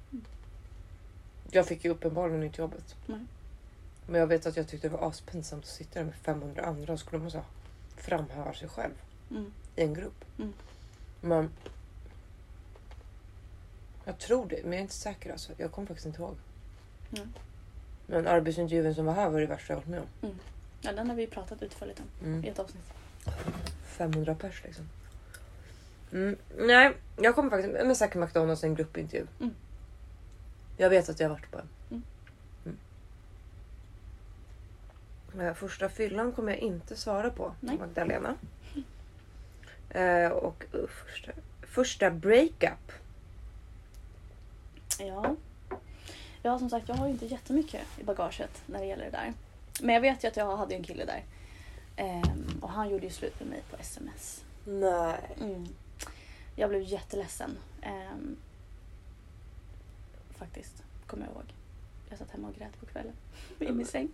[1.51, 2.95] Jag fick ju uppenbarligen inte jobbet.
[3.07, 3.21] Nej.
[4.11, 6.93] Men jag vet att jag tyckte det var aspinsamt att sitta där med 500 andra
[6.93, 7.43] och skulle man så
[7.97, 8.93] framhäva sig själv
[9.31, 9.53] Mm.
[9.77, 10.25] i en grupp.
[10.39, 10.53] Mm.
[11.21, 11.51] Men
[14.05, 15.53] jag tror det, men jag är inte säker alltså.
[15.57, 16.37] Jag kommer faktiskt inte ihåg.
[17.11, 17.27] Nej.
[18.07, 20.31] Men arbetsintervjun som var här var det värsta jag varit med om.
[20.81, 22.45] Ja, den har vi pratat utförligt om Mm.
[22.45, 22.85] i ett avsnitt.
[23.85, 24.89] 500 pers liksom.
[26.13, 29.27] Mm, nej, jag kommer faktiskt men säkert McDonalds en gruppintervju.
[29.41, 29.55] Mm.
[30.77, 31.69] Jag vet att jag har varit på en.
[31.91, 32.03] Mm.
[32.65, 32.77] Mm.
[35.20, 35.20] Eh,
[35.55, 37.79] Första fyllan kommer jag inte svara på, Nej.
[37.79, 38.35] Magdalena.
[39.91, 42.93] Eh, och uh, första, första breakup.
[44.99, 45.37] Ja.
[46.43, 49.33] Ja som sagt jag har inte jättemycket i bagaget när det gäller det där.
[49.83, 51.25] Men jag vet ju att jag hade en kille där.
[51.97, 54.45] Ehm, och han gjorde ju slut med mig på sms.
[54.65, 55.21] Nej.
[55.41, 55.69] Mm.
[56.57, 57.59] Jag blev jätteledsen.
[57.83, 58.37] Ehm,
[60.37, 61.55] faktiskt, kommer jag ihåg.
[62.09, 63.13] Jag satt hemma och grät på kvällen
[63.59, 64.09] i min säng.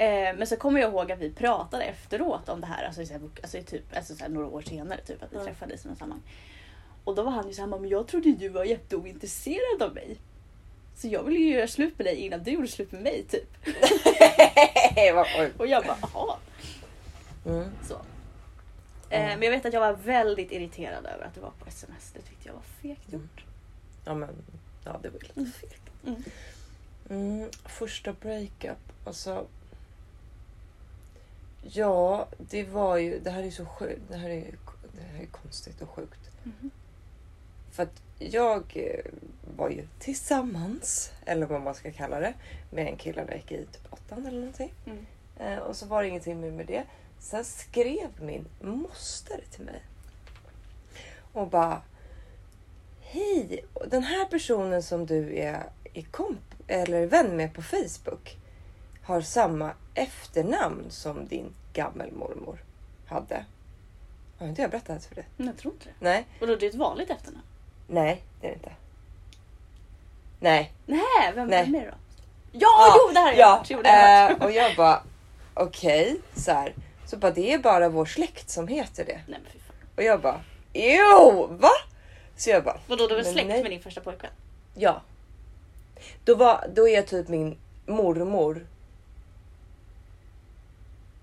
[0.00, 3.12] Ehm, men så kommer jag ihåg att vi pratade efteråt om det här, alltså, så
[3.12, 5.44] här, alltså, typ, alltså så här, några år senare, typ, att vi Ja.
[5.44, 6.22] träffades i något sammanhang.
[7.04, 10.16] Och då var han ju såhär, men jag trodde du var jätteointresserad av mig.
[10.96, 13.56] Så jag ville ju göra slut med dig innan du gjorde slut med mig typ.
[15.58, 16.36] Och jag bara, jaha.
[17.46, 17.70] Mm.
[17.88, 17.94] Så.
[19.10, 22.10] Eh, men jag vet att jag var väldigt irriterad över att det var på sms.
[22.14, 23.20] Det tyckte jag var fegt Mm.
[23.22, 23.44] gjort.
[24.04, 24.28] Ja men,
[24.84, 25.82] ja det var ju lite fegt.
[26.06, 26.22] Mm.
[27.10, 29.46] Mm, första breakup, alltså.
[31.62, 34.54] Ja, det var ju, det här är så sjukt, det här är,
[34.92, 36.30] det här är konstigt och sjukt.
[36.42, 36.70] Mhm.
[37.70, 39.04] För att jag eh,
[39.56, 42.34] var ju tillsammans, eller vad man ska kalla det,
[42.70, 44.72] med en kille när jag gick i typ åttan eller någonting.
[44.86, 45.06] Mm.
[45.38, 46.84] Eh, och så var det ingenting mer med det.
[47.18, 49.82] Sen skrev min moster till mig.
[51.32, 51.82] Och bara.
[53.00, 53.64] Hej!
[53.86, 55.62] Den här personen som du är,
[55.94, 58.36] är komp eller vän med på Facebook
[59.10, 62.58] har samma efternamn som din gammelmormor
[63.06, 63.44] hade.
[64.38, 65.24] Har inte jag berättat för dig?
[65.36, 65.94] Jag tror inte det.
[65.98, 67.44] Nej, Och då är det ett vanligt efternamn?
[67.86, 68.72] nej det är det inte.
[70.40, 70.72] Nej.
[70.86, 71.64] Nej, vem Nej.
[71.64, 71.96] vem är det då?
[72.52, 74.40] Ja, jo det här jag ja, jag hört.
[74.40, 75.02] eh, och jag bara
[75.54, 76.74] okej, så här.
[77.06, 79.20] Så bara det är bara vår släkt som heter det.
[79.28, 79.76] Nej men fy fan.
[79.96, 80.40] Och jag bara
[80.72, 81.70] jo, va?
[82.36, 83.62] Så jag bara Vadå, du är Men släkt nej.
[83.62, 84.30] med din första pojkvän?
[84.74, 85.02] ja.
[86.24, 88.66] Då, var, då är typ min mormor.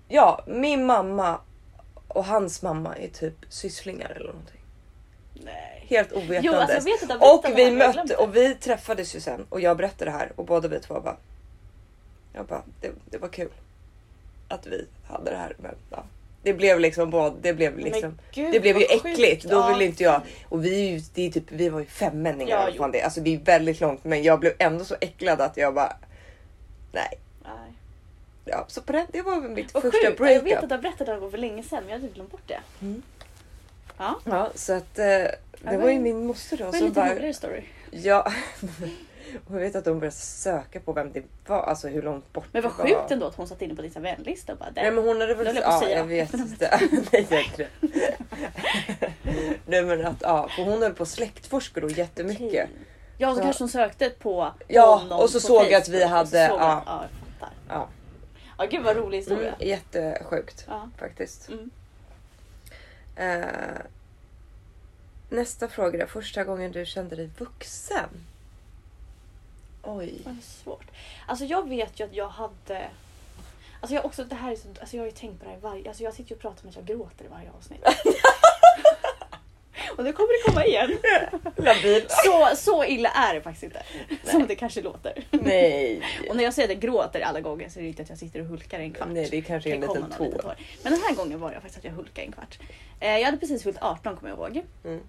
[0.08, 1.40] Ja, min mamma
[2.08, 4.60] och hans mamma är typ sysslingar eller någonting.
[5.44, 5.84] Nej.
[5.88, 6.44] Helt ovetandes.
[6.44, 10.10] Jo, alltså vet att och vi mötte och vi träffades ju sen och jag berättade
[10.10, 11.16] det här och båda vi två bara.
[12.32, 13.50] Jag bara, det, det var kul.
[14.48, 16.04] Att vi hade det här men ja.
[16.42, 18.18] Det blev liksom både, det blev liksom.
[18.32, 19.18] gud, Det blev ju vad sjukt.
[19.18, 19.44] äckligt.
[19.44, 20.20] Då ville inte jag.
[20.48, 22.68] Och vi det är typ, vi var ju femmänningar.
[22.68, 23.02] Ja, fan det.
[23.02, 25.96] Alltså det är väldigt långt men jag blev ändå så äcklad att jag bara.
[26.92, 27.18] Nej.
[27.42, 27.72] Nej.
[28.48, 30.04] Ja, så på det, det var väl mitt Vad första sjukt.
[30.20, 30.62] Jag vet breakup.
[30.62, 32.60] att du har berättat det här för länge sedan men jag hade glömt bort det.
[32.80, 33.02] Mm.
[33.98, 36.78] Ja, Ja, så att eh, det men- var ju min moster då det var en
[36.78, 37.14] som lite bara.
[37.14, 37.62] roligare story.
[37.90, 38.32] Ja.
[39.48, 42.44] Och jag vet att de började söka på vem det var, alltså hur långt bort
[42.52, 43.00] Men vad det var.
[43.00, 45.20] sjukt ändå att hon satt inne på din så vänlista och bara Nej men hon
[45.20, 45.46] hade väl...
[45.46, 46.80] Jag på Ja, säga jag vet inte.
[47.12, 47.66] Nej, jag inte.
[49.66, 52.46] Nej men att, ja, för hon höll på att släktforska då jättemycket.
[52.46, 52.68] Okej.
[53.18, 55.88] Ja, så Så- kanske hon sökte på Ja, honom och så på såg jag att
[55.88, 56.74] vi så hade- såg ja.
[56.74, 57.54] hon- ja, jag fattar.
[57.68, 57.88] Ja.
[58.58, 59.54] Ja, gud vad rolig historia.
[59.54, 60.90] Mm, jättesjukt Ja.
[60.98, 61.48] faktiskt.
[61.48, 61.70] Mm.
[63.16, 63.78] Eh,
[65.30, 66.06] nästa fråga då.
[66.06, 68.08] Första gången du kände dig vuxen?
[69.82, 70.20] Oj.
[70.24, 70.86] Vad svårt.
[71.26, 72.88] Alltså jag vet ju att jag hade...
[73.80, 75.58] Alltså jag också, det här är så, alltså jag har ju tänkt på det här
[75.58, 75.88] varje...
[75.88, 77.84] Alltså jag sitter ju och pratar med att jag gråter i varje avsnitt.
[79.96, 80.98] och nu kommer det komma igen.
[81.56, 82.06] Labil.
[82.08, 83.82] Så, så illa är det faktiskt inte.
[84.24, 85.24] Som det kanske låter.
[85.30, 86.02] Nej.
[86.30, 88.18] Och när jag säger att jag gråter alla gånger så är det inte att jag
[88.18, 89.08] sitter och hulkar en kvart.
[89.10, 90.54] Nej, det är kanske en Det liten tår.
[90.82, 92.58] Men den här gången var det faktiskt att jag hulkade en kvart.
[93.00, 94.62] Eh, jag hade precis fyllt 18 kommer jag ihåg.
[94.84, 95.00] Mm.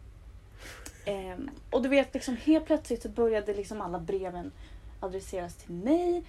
[1.06, 4.52] Ehm, och du vet, liksom, helt plötsligt så började liksom alla breven
[5.00, 6.24] adresseras till mig.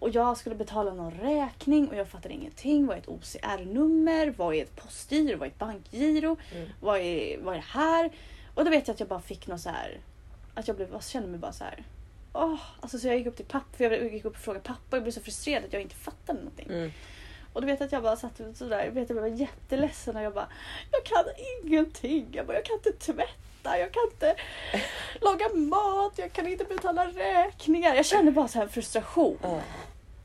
[0.00, 2.86] Och jag skulle betala någon räkning och jag fattade ingenting.
[2.86, 4.34] Vad är ett OCR-nummer?
[4.36, 5.38] Vad är ett postgiro?
[5.38, 6.36] Vad är ett bankgiro?
[6.54, 6.68] Mm.
[6.80, 8.10] Vad, är, vad är det här?
[8.54, 10.00] Och då vet jag att jag bara fick något så här.
[10.54, 11.84] Att jag, blev, jag kände mig bara så här.
[12.32, 14.80] Åh, alltså så jag gick upp till pappa, för jag gick upp och frågade pappa
[14.90, 16.66] och jag blev så frustrerad att jag inte fattade någonting.
[16.68, 16.92] Mm.
[17.52, 20.22] Och du vet att jag bara satt sådär, jag vet att jag var jätteledsen och
[20.22, 20.48] jag bara
[20.90, 21.24] Jag kan
[21.64, 24.34] ingenting, jag, bara, jag kan inte tvätta, jag kan inte
[25.20, 27.94] laga mat, jag kan inte betala räkningar.
[27.94, 29.38] Jag kände bara så här frustration.
[29.42, 29.60] Ja.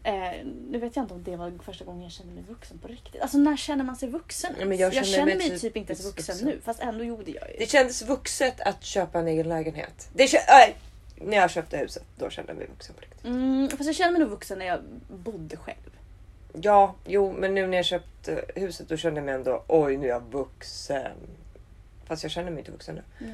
[0.06, 2.88] Eh, nu vet jag inte om det var första gången jag kände mig vuxen på
[2.88, 3.22] riktigt.
[3.22, 4.54] Alltså när känner man sig vuxen?
[4.58, 6.48] Men jag jag känner känner mig mig typ typ inte ens vuxen, vuxen.
[6.48, 7.56] nu, fast ändå gjorde jag ju.
[7.58, 10.10] Det kändes vuxet att köpa en egen lägenhet.
[10.14, 10.76] Det nej,
[11.16, 13.26] när jag köpte huset, då kände jag mig vuxen på riktigt.
[13.26, 15.92] Mm, fast jag känner mig nog vuxen när jag bodde själv.
[16.62, 20.06] Ja, jo, men nu när jag köpte huset då kände jag mig ändå oj, nu
[20.06, 21.18] är jag vuxen.
[22.06, 23.26] Fast jag känner mig inte vuxen nu.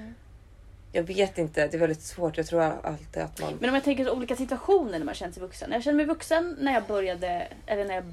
[0.91, 2.38] Jag vet inte, det är väldigt svårt.
[2.38, 3.54] Jag tror alltid att man...
[3.60, 5.71] Men om jag tänker på olika situationer när man känner sig vuxen.
[5.71, 8.04] Jag känner mig vuxen när jag började, eller när jag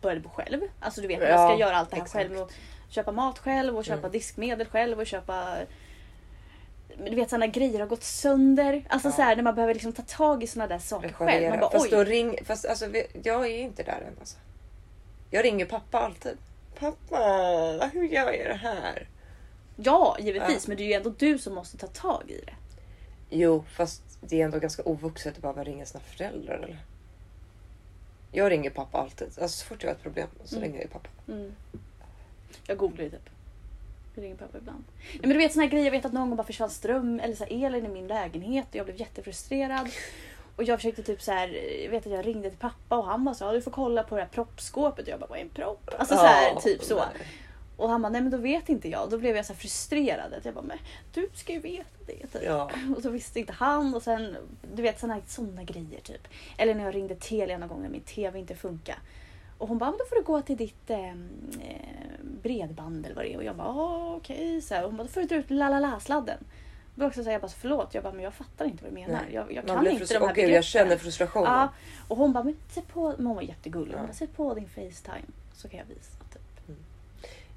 [0.00, 0.60] började bo själv.
[0.80, 2.28] Alltså du vet, när man ska Ja, göra allt det här exakt.
[2.28, 2.40] själv.
[2.40, 2.50] Och
[2.88, 4.12] köpa mat själv och köpa Mm.
[4.12, 5.56] diskmedel själv och köpa
[7.08, 8.84] du vet sådana grejer har gått sönder.
[8.88, 9.12] Alltså Ja.
[9.12, 11.26] så här, när man behöver liksom ta tag i sådana där saker själv.
[11.30, 11.60] Man reparera.
[11.60, 12.38] bara, Fast då ring...
[12.44, 12.86] Fast alltså,
[13.22, 14.36] jag är inte där än alltså.
[15.30, 16.36] Jag ringer pappa alltid.
[16.78, 19.08] Pappa, hur gör jag det här?
[19.82, 20.68] Ja, givetvis.
[20.68, 22.52] Men det är ju ändå du som måste ta tag i det.
[23.30, 26.78] Jo, fast det är ändå ganska ovuxet att bara ringa sina föräldrar eller?
[28.32, 29.26] Jag ringer pappa alltid.
[29.26, 30.68] Alltså, så fort jag har ett problem så Mm.
[30.68, 31.08] ringer jag pappa.
[31.28, 31.52] Mm.
[32.66, 33.30] Jag googlar ju typ.
[34.14, 34.84] Jag ringer pappa ibland.
[35.12, 37.20] Nej, men du vet såna här grejer, jag vet att någon gång bara försvann ström
[37.20, 39.88] eller så här, elen i min lägenhet och jag blev jättefrustrerad.
[40.56, 41.48] Och jag försökte typ så här,
[41.84, 44.02] jag vet att jag ringde till pappa och han bara så ja, du får kolla
[44.02, 45.90] på det här proppskåpet och jag bara vad är en propp?
[45.98, 46.96] Alltså så här, Ja, typ så.
[46.96, 47.26] nej.
[47.80, 49.10] Och han bara nej men då vet inte jag.
[49.10, 50.32] Då blev jag så här frustrerad.
[50.34, 50.78] Att jag bara men
[51.14, 52.26] du ska ju veta det.
[52.26, 52.42] Typ.
[52.44, 52.70] Ja.
[52.96, 54.36] Och så visste inte han och sen
[54.74, 56.28] du vet såna, såna grejer typ.
[56.58, 58.98] Eller när jag ringde Telia någon gång när min TV inte funkar.
[59.58, 61.14] Och hon bara, men då får du gå till ditt eh, eh,
[62.42, 63.36] bredband eller vad det är.
[63.36, 64.60] Och jag bara, "Ah, okej.
[64.62, 64.82] Så här.
[64.84, 66.38] Hon bara, då får du dra ut la-la-la-sladden.
[66.94, 67.94] Då också säger jag bara, förlåt.
[67.94, 69.20] Jag bara, men jag fattar inte vad du menar.
[69.26, 69.34] Nej.
[69.34, 70.62] Jag, jag kan inte de här jag begreppen.
[70.62, 71.52] känner frustrationen.
[71.52, 71.68] Ja,
[72.08, 73.94] och hon bara, men sätt på, men hon var jättegullig.
[73.94, 76.16] Hon bara, sätt på din Facetime så kan jag visa.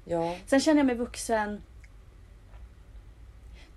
[0.04, 0.36] Ja.
[0.46, 1.62] Sen känner jag mig vuxen.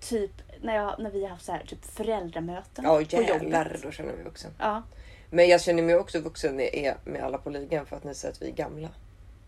[0.00, 0.30] Typ
[0.62, 3.82] när, jag, när vi har haft så här, typ föräldramöten Ja på jobbet.
[3.82, 4.50] då känner jag mig vuxen.
[4.58, 4.82] Ja.
[5.30, 8.04] Men jag känner mig också vuxen när jag är med alla på ligan för att
[8.04, 8.88] ni säger att vi är gamla.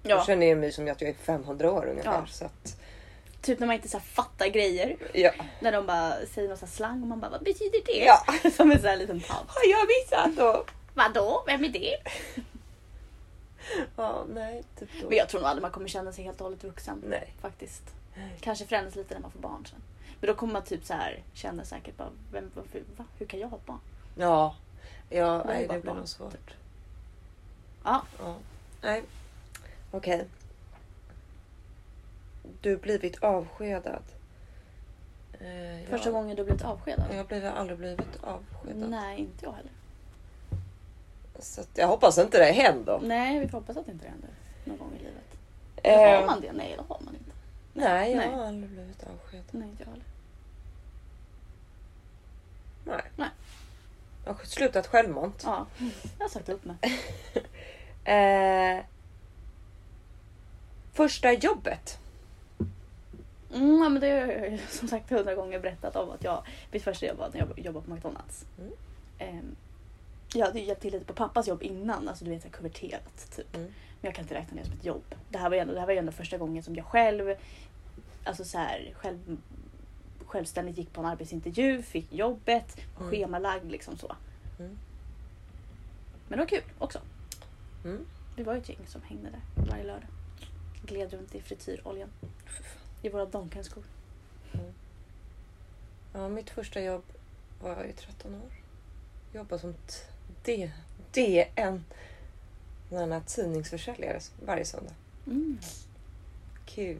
[0.02, 2.12] Då Ja, känner jag mig som att jag är 500 år ungefär.
[2.12, 2.26] Ja.
[2.26, 2.76] Så att,
[3.42, 4.96] typ när man inte så fattar grejer.
[5.14, 5.30] ja.
[5.60, 8.04] När de bara säger någon slang och man bara vad betyder det?
[8.04, 8.50] Ja.
[8.56, 9.48] Som en sån här liten tant.
[9.48, 10.64] Har jag missat då?
[10.94, 11.42] Vadå?
[11.46, 11.96] Vem är det?
[13.96, 15.08] Ja, nej, typ då.
[15.08, 17.04] Men jag tror nog aldrig man kommer känna sig helt och hållet vuxen.
[17.06, 17.34] Nej.
[17.40, 17.82] Faktiskt.
[18.40, 19.82] Kanske förändras lite när man får barn sen.
[20.20, 23.04] Men då kommer man typ så här känna säkert bara, vem, varför, va?
[23.18, 23.80] hur kan jag ha ett barn?
[24.16, 24.56] Ja,
[25.10, 26.32] ja nej, det blir nog svårt.
[26.32, 26.50] typ.
[27.84, 28.02] Ja.
[28.18, 28.34] Ja.
[28.82, 29.02] Nej,
[29.90, 30.26] okej.
[32.60, 34.02] Du blivit avskedad.
[35.32, 37.06] Eh, Första jag, gången du blivit avskedad?
[37.30, 38.90] Jag har aldrig blivit avskedad.
[38.90, 39.72] Nej, inte jag heller.
[41.40, 43.00] Så jag hoppas inte det händer.
[43.02, 44.30] Nej, vi får hoppas att inte det händer
[44.64, 45.14] någon gång i livet.
[45.82, 46.52] Eller har Eh, man det?
[46.52, 47.30] Nej, det har man inte.
[47.74, 48.30] nej, jag Nej.
[48.30, 49.44] har aldrig blivit avskedad.
[49.50, 50.04] Nej, inte jag heller.
[52.84, 53.02] Nej.
[53.16, 53.28] Nej.
[54.24, 55.42] Jag har slutat självmant.
[55.46, 55.66] Ja,
[56.18, 56.76] jag har sagt upp mig.
[58.04, 58.84] Eh,
[60.92, 61.98] första jobbet.
[63.54, 66.82] Mm, ja, men det har jag som sagt hundra gånger berättat om att jag, mitt
[66.84, 68.44] första jobb var när jag jobbade på McDonalds.
[68.58, 68.72] Mm.
[69.18, 69.56] Ehm,
[70.34, 72.52] jag hade ju hjälpt till lite på pappas jobb innan, alltså du vet så här
[72.54, 73.56] konverterat typ.
[73.56, 73.66] Mm.
[73.66, 75.02] Men jag kan inte räkna det som ett jobb.
[75.30, 77.34] Det här var ju ändå, det här var ändå första gången som jag själv,
[78.24, 79.38] alltså så här, själv,
[80.26, 83.10] självständigt gick på en arbetsintervju, fick jobbet, var Mm.
[83.10, 84.16] schemalagd liksom så.
[84.58, 84.78] Mm.
[86.28, 87.00] Men det var kul också.
[87.84, 88.06] Mm.
[88.36, 90.08] Vi var ju ett gäng som hängde där varje lördag.
[90.86, 92.08] Gled runt i frityroljan.
[93.02, 93.84] I våra Donken-skor.
[96.12, 97.04] Ja, mitt första jobb
[97.62, 98.52] var jag ju 13 år.
[99.32, 99.74] Jobbade som
[100.44, 100.70] t-
[101.12, 101.84] D- DN.
[102.88, 104.92] Den här tidningsförsäljare varje söndag.
[105.26, 105.58] Mm.
[106.66, 106.96] Kul.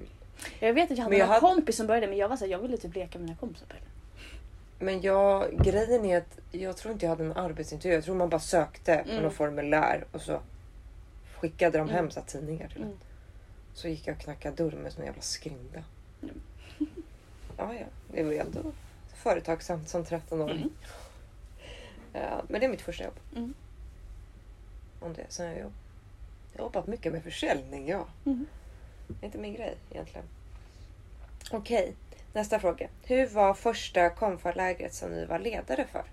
[0.60, 2.36] Jag vet att jag hade Men jag en hade- kompis som började men jag var
[2.36, 3.80] så här, jag ville typ leka med mina kompisar på det.
[4.84, 7.94] Men jag, grejen är att jag tror inte jag hade en arbetsintervju.
[7.94, 9.22] Jag tror man bara sökte på Mm.
[9.22, 10.40] något formulär och så
[11.36, 12.10] skickade de hem Mm.
[12.10, 12.82] så här tidningar till en.
[12.84, 12.96] Mm.
[13.74, 15.84] Så gick jag och knackade dörr med sån jävla skrinda.
[16.22, 16.40] Mm.
[17.56, 17.86] Ja, ja.
[18.12, 18.72] Det var ju ändå
[19.14, 20.56] företagsamt som 13-åring.
[20.56, 20.70] Mm.
[22.12, 23.20] Ja, men det är mitt första jobb.
[23.36, 23.54] Mm.
[25.00, 25.26] Om det.
[25.28, 25.72] Sen har jag, jobb.
[26.52, 28.06] jag har jobbat mycket med försäljning, ja.
[28.26, 28.46] Mm.
[29.08, 30.26] Det är inte min grej egentligen.
[31.50, 31.94] Okej,
[32.32, 32.88] nästa fråga.
[33.04, 36.04] Hur var första konfalägret som ni var ledare för?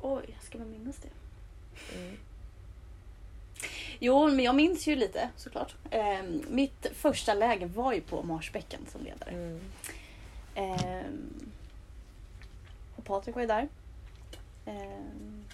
[0.00, 1.08] Oj, ska man minnas det?
[1.98, 2.16] Mm.
[3.98, 5.74] Jo, men jag minns ju lite såklart.
[5.90, 9.30] Ehm, mitt första läger var ju på Marsbäcken som ledare.
[9.30, 9.60] Mm.
[10.54, 11.50] Ehm,
[12.96, 13.68] och Patrik var ju där.
[14.66, 15.44] Ehm,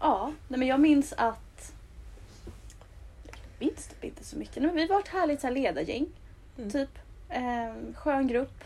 [0.00, 1.72] ja, nej, men jag minns att...
[3.26, 4.56] Jag minns typ inte så mycket.
[4.56, 6.06] Nej, men vi var ett härligt så här, ledargäng.
[6.58, 6.70] Mm.
[6.70, 6.98] Typ.
[7.28, 8.64] Ehm, skön grupp.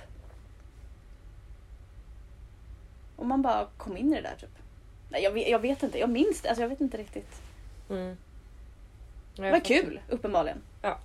[3.16, 4.58] Och man bara kom in i det där typ.
[5.08, 5.98] Nej, jag, vet, jag vet inte.
[5.98, 6.48] Jag minns det.
[6.48, 7.42] Alltså, jag vet inte riktigt.
[7.90, 8.16] Mm.
[9.36, 10.62] Det var kul, uppenbarligen.
[10.82, 10.98] Ja.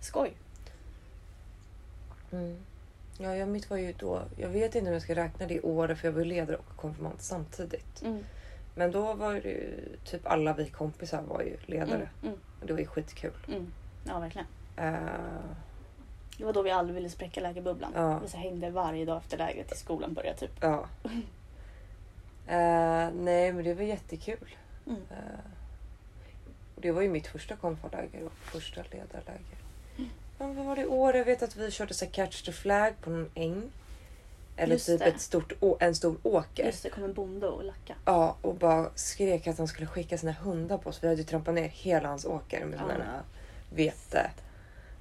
[0.00, 0.32] Skoj.
[2.34, 2.56] Mm.
[3.18, 5.98] Ja, jag, mitt var ju då, jag vet inte om jag ska räkna det året
[5.98, 8.02] för jag var ledare och konfirmand samtidigt.
[8.02, 8.24] Mm.
[8.74, 11.94] Men då var det ju typ alla vi kompisar var ju ledare.
[11.96, 12.08] Mm.
[12.22, 12.38] Mm.
[12.60, 13.46] Och det var ju skitkul.
[13.48, 13.72] Mm.
[14.06, 14.46] Ja, verkligen.
[14.78, 14.94] Uh,
[16.38, 17.92] Det var då vi aldrig ville spräcka lägerbubblan.
[17.94, 18.18] Ja.
[18.18, 20.50] Vi så hängde varje dag efter lägret till skolan började typ.
[20.60, 20.86] ja.
[22.46, 24.56] Eh, nej, men det var jättekul.
[26.74, 29.58] Och det var ju mitt första konfaläger och första ledarläger.
[30.46, 31.16] Men vad var det i år?
[31.16, 33.70] Jag vet att vi körde så catch the flag på någon äng.
[34.56, 35.04] Eller Just typ det.
[35.04, 36.64] ett stort, å- en stor åker.
[36.66, 37.94] Just det, kom en bonde och lacka.
[38.04, 41.02] Ja, och bara skrek att han skulle skicka sina hundar på oss.
[41.02, 42.82] Vi hade ju trampat ner hela hans åker med Ja.
[42.82, 43.22] sådana
[43.74, 44.30] vete.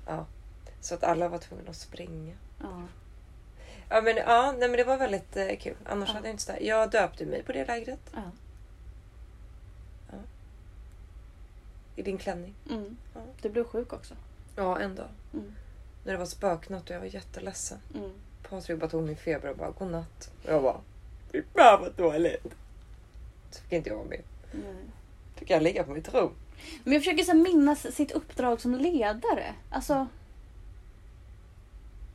[0.07, 0.25] Ja.
[0.81, 2.33] Så att alla var tvungna att springa.
[2.61, 2.81] Ja.
[3.89, 5.75] Ja men, ja, nej, men det var väldigt eh, kul.
[5.85, 6.15] Annars Ja.
[6.15, 7.99] hade jag inte så Jag döpte mig på det lägret.
[8.13, 8.21] ja.
[11.95, 12.53] I din klänning.
[12.69, 12.97] Mm.
[13.13, 13.21] Ja.
[13.41, 14.13] Du blev sjuk också.
[14.55, 15.09] Ja, en dag.
[15.33, 15.53] Mm.
[16.03, 17.77] När det var spöknatt och jag var jätteledsen.
[17.95, 18.11] Mm.
[18.49, 20.31] Patrik bara tog min feber och bara godnatt.
[20.43, 20.81] Och jag bara
[21.31, 22.55] fy fan vad dåligt.
[23.51, 24.21] Så fick inte jag vara med.
[24.53, 24.75] Mm.
[25.35, 26.31] Fick jag ligga på mitt rum.
[26.83, 29.53] Men jag försöker så minnas sitt uppdrag som ledare.
[29.69, 30.07] Alltså...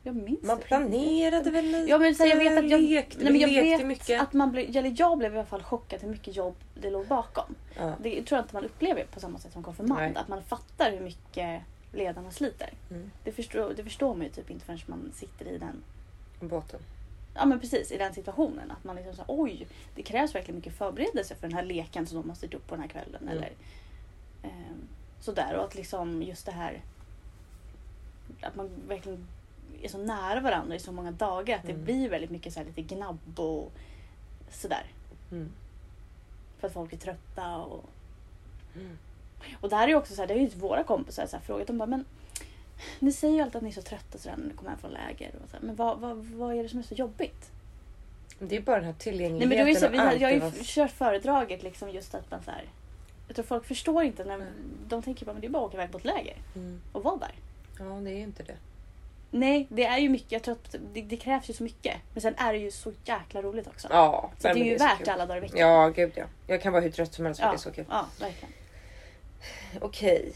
[0.03, 1.89] Jag minns Man planerade väl lite.
[1.89, 4.21] Ja men så här, jag vet att jag, lekte, nej, men jag vet mycket.
[4.21, 7.07] att man blev, eller jag blev i alla fall chockad hur mycket jobb det låg
[7.07, 7.55] bakom.
[7.77, 7.93] Ja.
[7.99, 10.01] Det tror jag inte man upplever på samma sätt som konfirmand.
[10.01, 10.15] Nej.
[10.15, 12.73] Att man fattar hur mycket ledarna sliter.
[12.91, 13.11] Mm.
[13.23, 15.83] Det förstår, det förstår man ju typ inte förrän man sitter i den
[16.39, 16.79] Båten.
[17.35, 18.71] Ja men precis, i den situationen.
[18.71, 22.21] Att man liksom så oj, det krävs verkligen mycket förberedelse för den här leken som
[22.21, 23.21] de har styrt upp på den här kvällen.
[23.21, 23.37] Mm.
[23.37, 23.51] Eller,
[24.43, 24.87] ehm,
[25.19, 26.81] sådär och att liksom just det här
[28.41, 29.27] att man verkligen
[29.81, 31.83] är så nära varandra i så många dagar att det Mm.
[31.85, 33.71] blir väldigt mycket så här lite gnabb och
[34.51, 34.85] sådär.
[35.31, 35.49] Mm.
[36.59, 37.89] För att folk är trötta och...
[38.75, 38.97] Mm.
[39.61, 41.43] Och det här är ju också så här, det har ju våra kompisar så här
[41.43, 41.67] frågat.
[41.67, 42.05] De bara, men
[42.99, 44.79] ni säger ju alltid att ni är så trötta så där när ni kommer hem
[44.79, 45.31] från läger.
[45.43, 47.51] Och så här, men vad, vad, vad är det som är så jobbigt?
[48.39, 49.49] Det är bara den här Nej, tillgängligheten.
[49.49, 52.15] men då är det så, vi har, jag har ju vara- kört föredraget liksom just
[52.15, 52.63] att man så här,
[53.27, 54.47] Jag tror folk förstår inte när Mm.
[54.87, 56.81] de tänker bara men det är bara att åka iväg på ett läger Mm.
[56.91, 57.31] och vara där.
[57.79, 58.55] Ja, det är ju inte det.
[59.31, 60.31] Nej, det är ju mycket.
[60.31, 61.97] Jag tror att det, det krävs ju så mycket.
[62.13, 63.87] Men sen är det ju så jäkla roligt också.
[63.91, 65.09] Ja, så det är ju så värt kul.
[65.09, 65.59] alla dagar i veckan.
[65.59, 66.23] Ja, gud ja.
[66.47, 67.51] Jag kan vara hur trött som helst för Ja.
[67.51, 67.85] det är så kul.
[67.89, 68.53] Ja, verkligen.
[69.81, 70.33] Okej.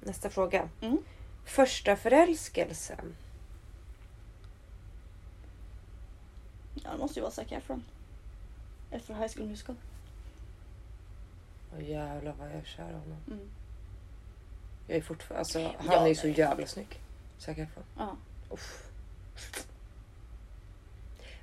[0.00, 0.68] Nästa fråga.
[0.80, 0.98] Mm.
[1.44, 3.16] Första förälskelsen.
[6.84, 7.84] Ja, det måste ju vara Zac Efron.
[8.90, 9.76] Efter High School Musical.
[11.76, 13.18] Åh jävlar vad jag är kär i honom.
[13.26, 13.50] Mm.
[14.86, 16.38] Jag är fortfarande, alltså han Ja, är ju så nej.
[16.38, 17.00] jävla snygg.
[17.38, 17.84] Säkert från.
[17.98, 18.16] Ja,
[18.50, 18.86] Uff.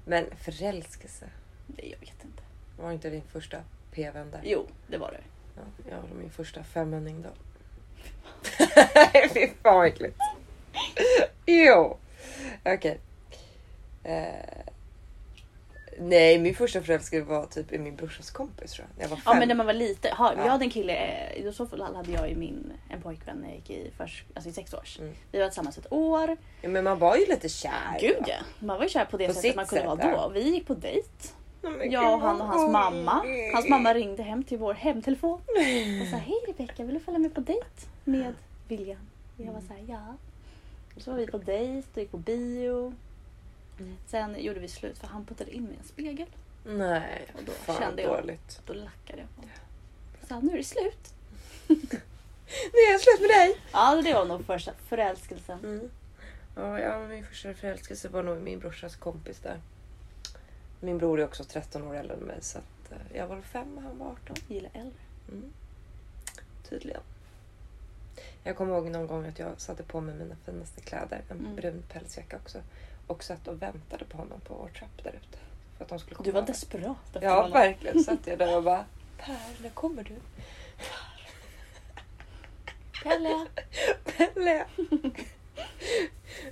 [0.05, 1.29] Men förälskelse.
[1.67, 2.43] det jag vet inte.
[2.77, 4.41] Var inte din första p-vän där?
[4.45, 5.21] Jo, det var det.
[5.57, 7.29] Ja, jag var min första femhundring då.
[9.33, 10.17] Fy fan vad äckligt.
[11.45, 11.97] Jo.
[12.65, 12.99] Okej.
[14.03, 14.23] Eh,
[15.99, 18.97] nej, min första förälskelse var typ i min brorsas kompis tror jag.
[18.97, 19.23] När jag var fem.
[19.25, 20.11] Ja men när man var liten.
[20.17, 20.43] Ha, Ja.
[20.43, 23.55] Jag hade en kille, i så fall hade jag ju min, en pojkvän när jag
[23.55, 24.99] gick i, förs, alltså i sex års.
[24.99, 25.13] Mm.
[25.31, 26.37] Vi var tillsammans ett år.
[26.61, 27.97] ja, men man var ju lite kär.
[28.01, 28.35] Gud ja.
[28.59, 30.21] Man var ju kär på det På sättet man kunde sätt, vara ja.
[30.23, 30.29] då.
[30.29, 31.07] Vi gick på dejt.
[31.91, 33.25] Jag och han och hans mamma.
[33.53, 35.41] Hans mamma ringde hem till vår hemtelefon
[36.01, 37.67] och sa hej Rebecka vill du följa med på dejt
[38.03, 38.33] med
[38.67, 38.99] William?
[39.37, 40.15] Och jag var såhär ja.
[40.95, 42.93] Och så var vi på dejt och gick på bio.
[43.79, 43.97] Mm.
[44.07, 46.27] Sen gjorde vi slut för han puttade in mig i en spegel.
[46.65, 48.61] Nej, Och då fan kände jag- dåligt.
[48.65, 49.55] Då lackade jag på honom.
[50.27, 51.13] Så nu är det slut.
[52.73, 53.57] Nu är jag slut med dig.
[53.73, 55.59] Ja det var nog första förälskelsen.
[55.59, 55.89] Mm.
[56.55, 59.59] Ja, ja, min första förälskelse var nog min brorsas kompis där.
[60.79, 63.77] Min bror är också 13 år äldre än mig så att eh, jag var fem
[63.77, 64.35] och han var 18.
[64.47, 64.99] Gillar äldre.
[65.31, 65.53] Mm.
[66.69, 67.01] Tydligen.
[68.43, 71.55] Jag kommer ihåg någon gång att jag satte på mig mina finaste kläder, en Mm.
[71.55, 72.61] brun pälsjacka också.
[73.07, 75.37] Och satt och väntade på honom på vår trapp där ute.
[75.77, 76.47] För att de skulle komma Du var över.
[76.47, 77.51] desperat Ja, honom.
[77.51, 78.03] verkligen.
[78.03, 78.85] Satt jag där och bara
[79.17, 80.15] Per, när kommer du?
[83.03, 83.45] Pelle.
[84.17, 84.65] Pelle!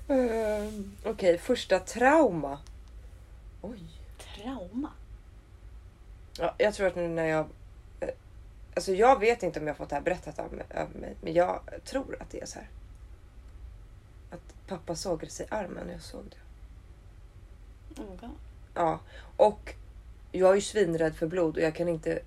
[0.08, 2.60] um, Okej, första trauma.
[3.62, 3.80] Oj.
[4.36, 4.92] Trauma.
[6.40, 7.46] Ja, jag tror att nu när jag...
[8.00, 8.10] eh,
[8.76, 11.16] Alltså jag vet inte om jag fått det här berättat av mig.
[11.22, 12.70] Men jag tror att det är så här.
[14.32, 18.02] Att pappa sågade sig i armen när jag såg det.
[18.02, 18.30] Oh my God.
[18.74, 19.00] Ja,
[19.38, 19.74] och
[20.32, 22.20] jag är ju svinrädd för blod och jag kan inte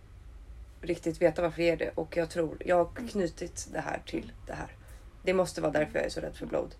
[0.81, 1.90] riktigt veta varför jag är det.
[1.94, 4.73] Och jag tror, jag har knutit det här till det här.
[5.23, 6.75] Det måste vara därför jag är så rädd för blod.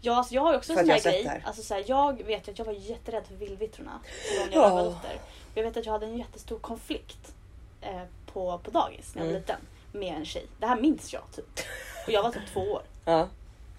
[0.00, 1.42] Ja, alltså jag har också en sån här grej.
[1.44, 4.00] Alltså så här, jag vet att jag var jätterädd för vildvittrorna.
[4.38, 4.62] När Ja.
[4.62, 5.20] jag var dotter.
[5.54, 7.34] Jag vet att jag hade en jättestor konflikt
[7.80, 9.40] eh, på, på dagis när jag var Mm.
[9.40, 9.60] liten.
[9.92, 10.46] Med en tjej.
[10.58, 11.60] Det här minns jag typ.
[12.06, 12.82] Och jag var typ två år.
[13.04, 13.28] Ja.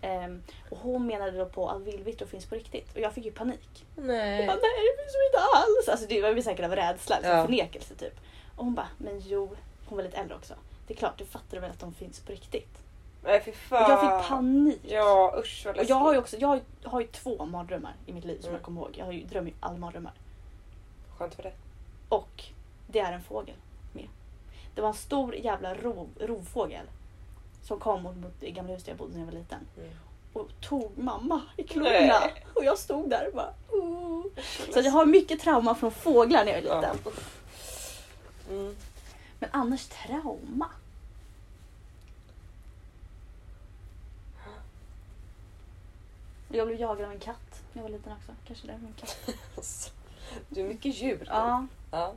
[0.01, 2.93] Ehm, och hon menade då på att vildvittror finns på riktigt.
[2.95, 3.85] Och jag fick ju panik.
[3.95, 4.47] Nej.
[4.47, 5.89] bara, nej det finns ju inte alls.
[5.89, 7.45] Alltså det var ju säkert av rädsla, liksom, Ja.
[7.45, 8.19] förnekelse typ.
[8.55, 9.55] Och hon bara, men jo.
[9.85, 10.53] Hon var lite äldre också.
[10.87, 12.77] Det är klart, du fattar väl att de finns på riktigt.
[13.23, 13.91] Nej fy Och fan.
[13.91, 14.79] jag fick panik.
[14.83, 16.33] Ja usch vad Och jag har ju läskigt.
[16.33, 18.59] också, jag har, ju- har ju två mardrömmar i mitt liv som Mm.
[18.59, 18.95] jag kommer ihåg.
[18.97, 20.13] Jag har ju drömt alla mardrömmar.
[21.17, 21.53] Skönt för dig.
[22.09, 22.43] Och
[22.87, 23.55] det är en fågel
[23.93, 24.07] med.
[24.75, 26.85] Det var en stor jävla rov, rovfågel.
[27.63, 29.59] Som kom mot, mot det gamla huset jag bodde när jag var liten.
[29.77, 29.89] Mm.
[30.33, 31.89] Och tog mamma i klorna.
[31.89, 32.45] Nej.
[32.55, 33.53] Och jag stod där och bara...
[33.69, 34.23] Oh.
[34.73, 36.93] Så jag har mycket trauma från fåglar när jag var Ja.
[36.93, 37.13] liten.
[38.49, 38.75] Mm.
[39.39, 40.69] Men annars trauma?
[46.51, 48.31] Jag blev jagad av en katt när jag var liten också.
[48.47, 49.17] Kanske det, min katt.
[49.55, 49.91] Alltså,
[50.49, 51.27] Du är mycket djur.
[51.29, 52.13] Ja, Ja.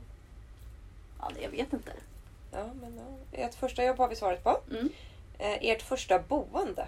[1.19, 1.91] ja det- jag vet inte.
[2.51, 2.97] ja, men
[3.31, 3.37] ja.
[3.39, 4.57] Ert första jobb har vi svaret på.
[4.71, 4.89] Mm.
[5.39, 6.87] Eh, ert första boende.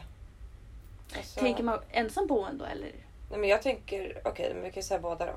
[1.17, 2.91] Alltså, Tänker man ensam boende eller?
[3.29, 5.33] Nej, men jag tänker, okej, men vi kan säga båda då.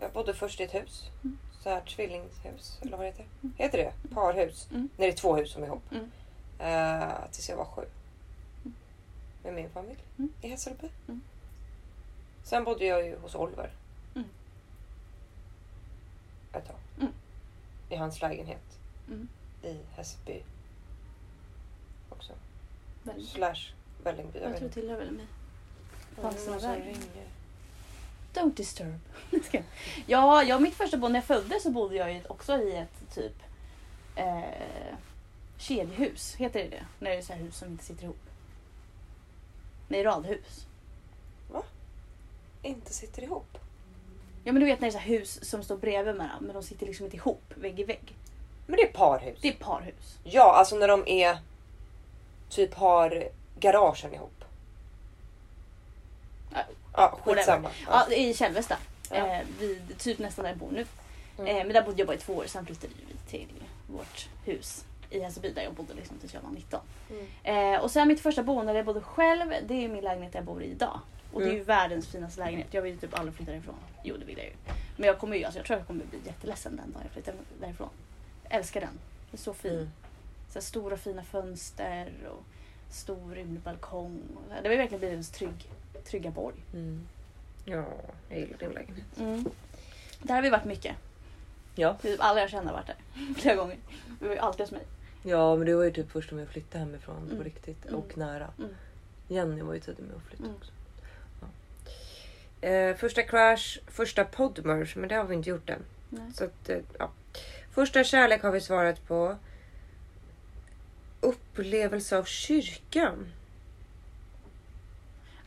[0.00, 1.02] Jag bodde först i ett hus.
[1.24, 1.38] Mm.
[1.62, 3.26] Så här tvillingshus, eller vad det heter.
[3.56, 4.14] Heter det?
[4.14, 4.68] Parhus.
[4.70, 4.88] Mm.
[4.96, 5.82] När det är två hus som är ihop.
[5.92, 6.10] Mm.
[6.58, 7.82] Eh, tills jag var sju.
[9.46, 10.32] Med min familj Mm.
[10.42, 10.88] i Hässelby.
[11.08, 11.20] Mm.
[12.44, 13.70] Sen bodde jag ju hos Oliver.
[14.14, 14.28] Mm.
[16.52, 16.76] Ett tag.
[17.00, 17.12] Mm.
[17.90, 18.78] I hans lägenhet
[19.08, 19.28] Mm.
[19.62, 20.42] i Hässelby.
[22.10, 22.32] Också.
[23.02, 23.72] Väl- Slash
[24.04, 24.38] Vällingby.
[24.38, 25.26] Jag vet tror det tillhör väl mig.
[26.84, 27.26] Ringer.
[28.34, 28.98] Don't disturb.
[29.52, 29.62] Jag-
[30.06, 33.42] ja, jag, mitt första boende när jag föddes så bodde jag också i ett typ
[34.16, 34.96] eh,
[35.58, 36.34] kedjehus.
[36.34, 36.86] Heter det det?
[36.98, 38.25] När det är så här hus som inte sitter ihop.
[39.88, 40.66] Nej, radhus.
[42.62, 43.58] Inte sitter ihop.
[44.44, 46.54] Ja men du vet när det är så här hus som står bredvid varandra men
[46.54, 48.14] de sitter liksom inte ihop vägg i vägg.
[48.66, 49.38] Men det är parhus.
[49.42, 50.18] Det är parhus.
[50.24, 51.38] Ja, alltså när de är
[52.48, 53.28] typ har
[53.58, 54.44] garagen ihop.
[56.52, 56.60] Ja,
[56.96, 57.70] Ja, skitsamma.
[57.86, 58.76] Ja, i Kälvesta.
[59.10, 59.16] Ja.
[59.16, 60.86] Eh, vid, typ nästan där jag bor nu.
[61.38, 61.56] Mm.
[61.56, 63.48] Eh, men där bodde jag bara i två år, sen flyttade vi till
[63.90, 66.80] vårt hus i Hässelby där jag bodde liksom tills jag var 19.
[67.10, 67.74] Mm.
[67.74, 70.44] Eh, och sen mitt första boende där jag bodde själv, det är min lägenhet jag
[70.44, 71.00] bor i idag.
[71.32, 71.66] Och det är ju Mm.
[71.66, 72.66] världens finaste lägenhet.
[72.70, 73.74] Jag vill ju typ aldrig flytta därifrån.
[74.04, 74.52] Jo det vill jag ju.
[74.96, 77.34] Men jag kommer ju, alltså jag tror jag kommer bli jätteledsen den dagen jag flyttar
[77.60, 77.88] därifrån.
[78.44, 78.90] Jag älskar den.
[78.90, 79.72] Den är så fin.
[79.72, 79.90] Mm.
[80.52, 82.42] Så stora fina fönster och
[82.94, 84.20] stor rymlig balkong.
[84.62, 85.70] Det har verkligen ens trygg,
[86.04, 86.56] trygga borg.
[86.72, 87.06] Mm.
[87.64, 87.84] Ja,
[88.28, 89.18] jag gillar din lägenhet.
[89.18, 89.44] Mm.
[90.22, 90.96] Där har vi varit mycket.
[91.74, 91.96] Ja.
[92.02, 92.96] Typ alla jag känner har varit där.
[93.36, 93.76] Flera gånger.
[94.20, 94.82] Vi var ju alltid hos mig.
[95.26, 97.36] Ja, men det var ju typ först när jag flyttade hemifrån Mm.
[97.36, 98.00] på riktigt Mm.
[98.00, 98.50] och nära.
[98.58, 98.70] Mm.
[99.28, 100.56] Jenny var ju tidig med att flytta Mm.
[100.56, 100.72] också.
[101.40, 102.68] Ja.
[102.68, 105.82] Eh, första crash, första podmerge, men det har vi inte gjort än.
[106.10, 106.32] Nej.
[106.34, 107.10] Så att, eh, ja.
[107.70, 109.36] Första kärlek har vi svarat på.
[111.20, 113.26] Upplevelse av kyrkan.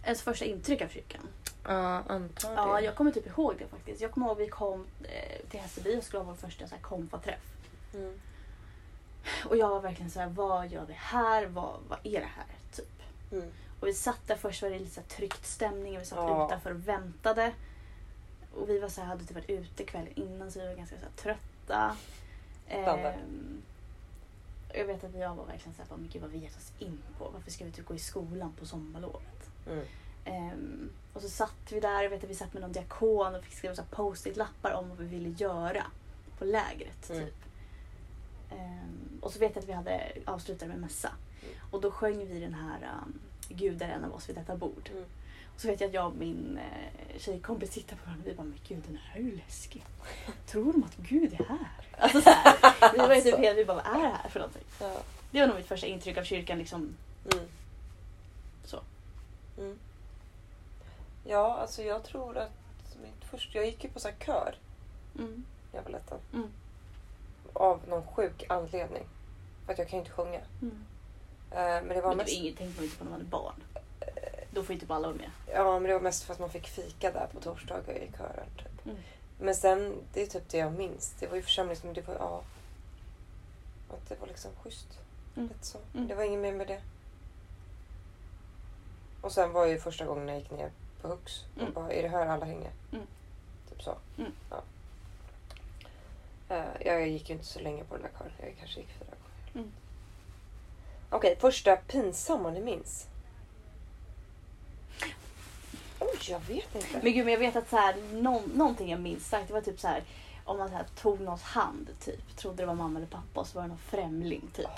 [0.04, 1.22] Ens första intryck av kyrkan.
[1.64, 2.56] Ja, antar det.
[2.56, 4.02] Ja, jag kommer typ ihåg det faktiskt.
[4.02, 6.82] Jag kommer ihåg vi kom eh, till Hässelby och skulle ha vår första så här,
[6.82, 7.42] komfaträff.
[7.94, 8.14] Mm.
[9.46, 11.46] Och jag var verkligen så här, vad gör vi här?
[11.46, 12.46] Vad, vad är det här?
[12.76, 13.02] Typ.
[13.32, 13.52] Mm.
[13.80, 16.18] Och vi satt där först var det lite så här tryckt stämning och vi satt
[16.20, 16.46] Ja.
[16.46, 17.54] utanför och väntade.
[18.56, 20.96] Och vi var så här, hade typ varit ute kvällen innan så vi var ganska
[20.96, 21.96] så här, trötta.
[22.68, 23.62] Ehm,
[24.74, 26.72] jag vet att jag var verkligen så här, bara, men gud vad vi gett oss
[26.80, 27.30] in på.
[27.34, 29.50] Varför ska vi typ gå i skolan på sommarlovet?
[29.68, 29.86] Mm.
[30.26, 33.44] Ehm, och så satt vi där, jag vet att vi satt med någon diakon och
[33.44, 35.86] fick skriva post-it-lappar om vad vi ville göra
[36.38, 37.10] på lägret.
[37.10, 37.26] Mm.
[37.26, 37.36] Typ.
[38.52, 41.10] Ehm, och så vet jag att vi hade avslutat med mässa.
[41.42, 41.56] Mm.
[41.72, 43.20] Och då sjöng vi den här um,
[43.50, 44.90] Gud är en av oss vid detta bord.
[44.92, 45.06] Mm.
[45.56, 48.36] Och så vet jag att jag och min eh, tjejkompis tittar på varandra och vi
[48.36, 49.86] bara, men gud den här är ju läskig.
[50.48, 51.68] Tror de att Gud är här?
[51.98, 54.40] Alltså så här, vi var ju typ helt, vi bara, vad är det här för
[54.40, 54.64] någonting?
[54.80, 55.02] Ja.
[55.32, 56.96] Det var nog mitt första intryck av kyrkan liksom.
[57.34, 57.46] Mm.
[58.66, 58.80] Så.
[59.58, 59.80] Mm.
[61.24, 63.58] Ja, alltså jag tror att mitt första...
[63.58, 64.56] Jag gick ju på så här kör
[65.20, 65.44] Mm.
[65.72, 66.18] när jag var liten.
[67.60, 69.04] Av någon sjuk anledning.
[69.66, 70.40] För att jag kan ju inte sjunga.
[70.62, 70.86] Mm.
[71.52, 72.30] Eh, men det var Men mest...
[72.34, 73.64] inget tänkt man inte på när man är barn.
[74.52, 75.32] Då får ju typ alla vara med.
[75.54, 78.48] Ja, men det var mest för att man fick fika där på torsdagar i kören.
[78.58, 78.86] Typ.
[78.86, 78.98] Mm.
[79.40, 81.16] Men sen, det är typ det jag minns.
[81.20, 81.84] Det var ju församlings...
[81.84, 82.42] Men det var ja...
[83.90, 85.00] Att det var liksom schysst.
[85.36, 85.48] Mm.
[85.50, 85.78] Lite så.
[85.96, 86.08] Mm.
[86.08, 86.82] Det var inget mer med det.
[89.22, 91.44] Och sen var ju första gången jag gick ner på Hux.
[91.56, 91.74] Och Mm.
[91.74, 92.72] bara, är det här alla hänger?
[92.92, 93.06] Mm.
[93.70, 93.98] Typ så.
[94.18, 94.32] Mm.
[94.50, 94.62] Ja.
[96.50, 98.32] Eh, jag gick ju inte så länge på den där kören.
[98.40, 99.54] Jag kanske gick fyra gånger.
[99.56, 99.72] Mm.
[101.10, 103.08] Okej, första pinsamma ni minns?
[106.00, 107.00] Oj, jag vet inte.
[107.04, 109.62] Men gud, men jag vet att så här, någon, någonting jag minns starkt, det var
[109.62, 110.04] typ så här
[110.46, 112.38] om man så här, tog någons hand, typ.
[112.38, 114.70] Trodde det var mamma eller pappa och så var det någon främling, typ.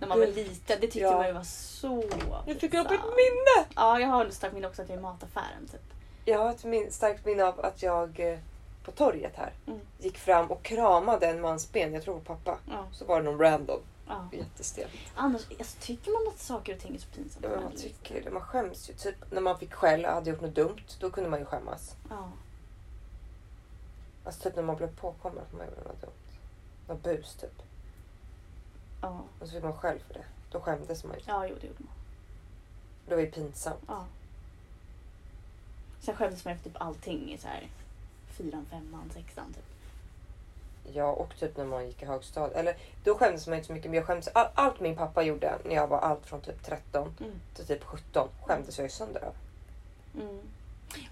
[0.00, 1.22] När man var liten, det tyckte Ja.
[1.22, 2.04] man var så
[2.46, 3.68] Nu fick jag upp ett minne!
[3.76, 5.80] Ja, jag har ett starkt minne också att jag är i mataffären, typ.
[6.24, 8.38] Jag har ett min- starkt minne av att jag eh,
[8.84, 9.80] på torget här Mm.
[9.98, 11.92] gick fram och kramade en mans ben.
[11.94, 12.58] Jag tror det var pappa.
[12.70, 13.80] Ja, Så var det någon random.
[14.08, 14.28] ja.
[14.32, 14.92] Jättestelt.
[15.14, 17.46] Annars, alltså, tycker man att saker och ting är så pinsamma?
[17.54, 18.30] Ja, man tycker det.
[18.30, 18.94] Man skäms ju.
[18.94, 20.80] Typ när man fick skäll och hade gjort något dumt.
[21.00, 21.96] Då kunde man ju skämmas.
[22.10, 22.28] Ja.
[24.24, 26.12] Alltså typ när man blev påkommen att man gjorde något dumt.
[26.88, 27.62] Något bus typ.
[29.02, 30.24] Ja, Och så fick man skäll för det.
[30.50, 31.22] Då skämdes man ju.
[31.26, 31.94] ja jo, det gjorde man.
[33.08, 33.80] Det var ju pinsamt.
[33.88, 34.04] Ja.
[36.00, 37.68] Sen skämdes man efter typ allting så här
[38.32, 39.64] fyran, femman, sexan typ.
[40.94, 42.56] Ja, och typ när man gick i högstadiet.
[42.58, 43.90] Eller då skämdes man inte så mycket.
[43.90, 44.28] Men jag skämdes.
[44.28, 47.32] All, allt min pappa gjorde när jag var allt från typ 13 Mm.
[47.54, 49.34] till typ 17 skämdes jag ju sönder av.
[50.22, 50.40] Mm.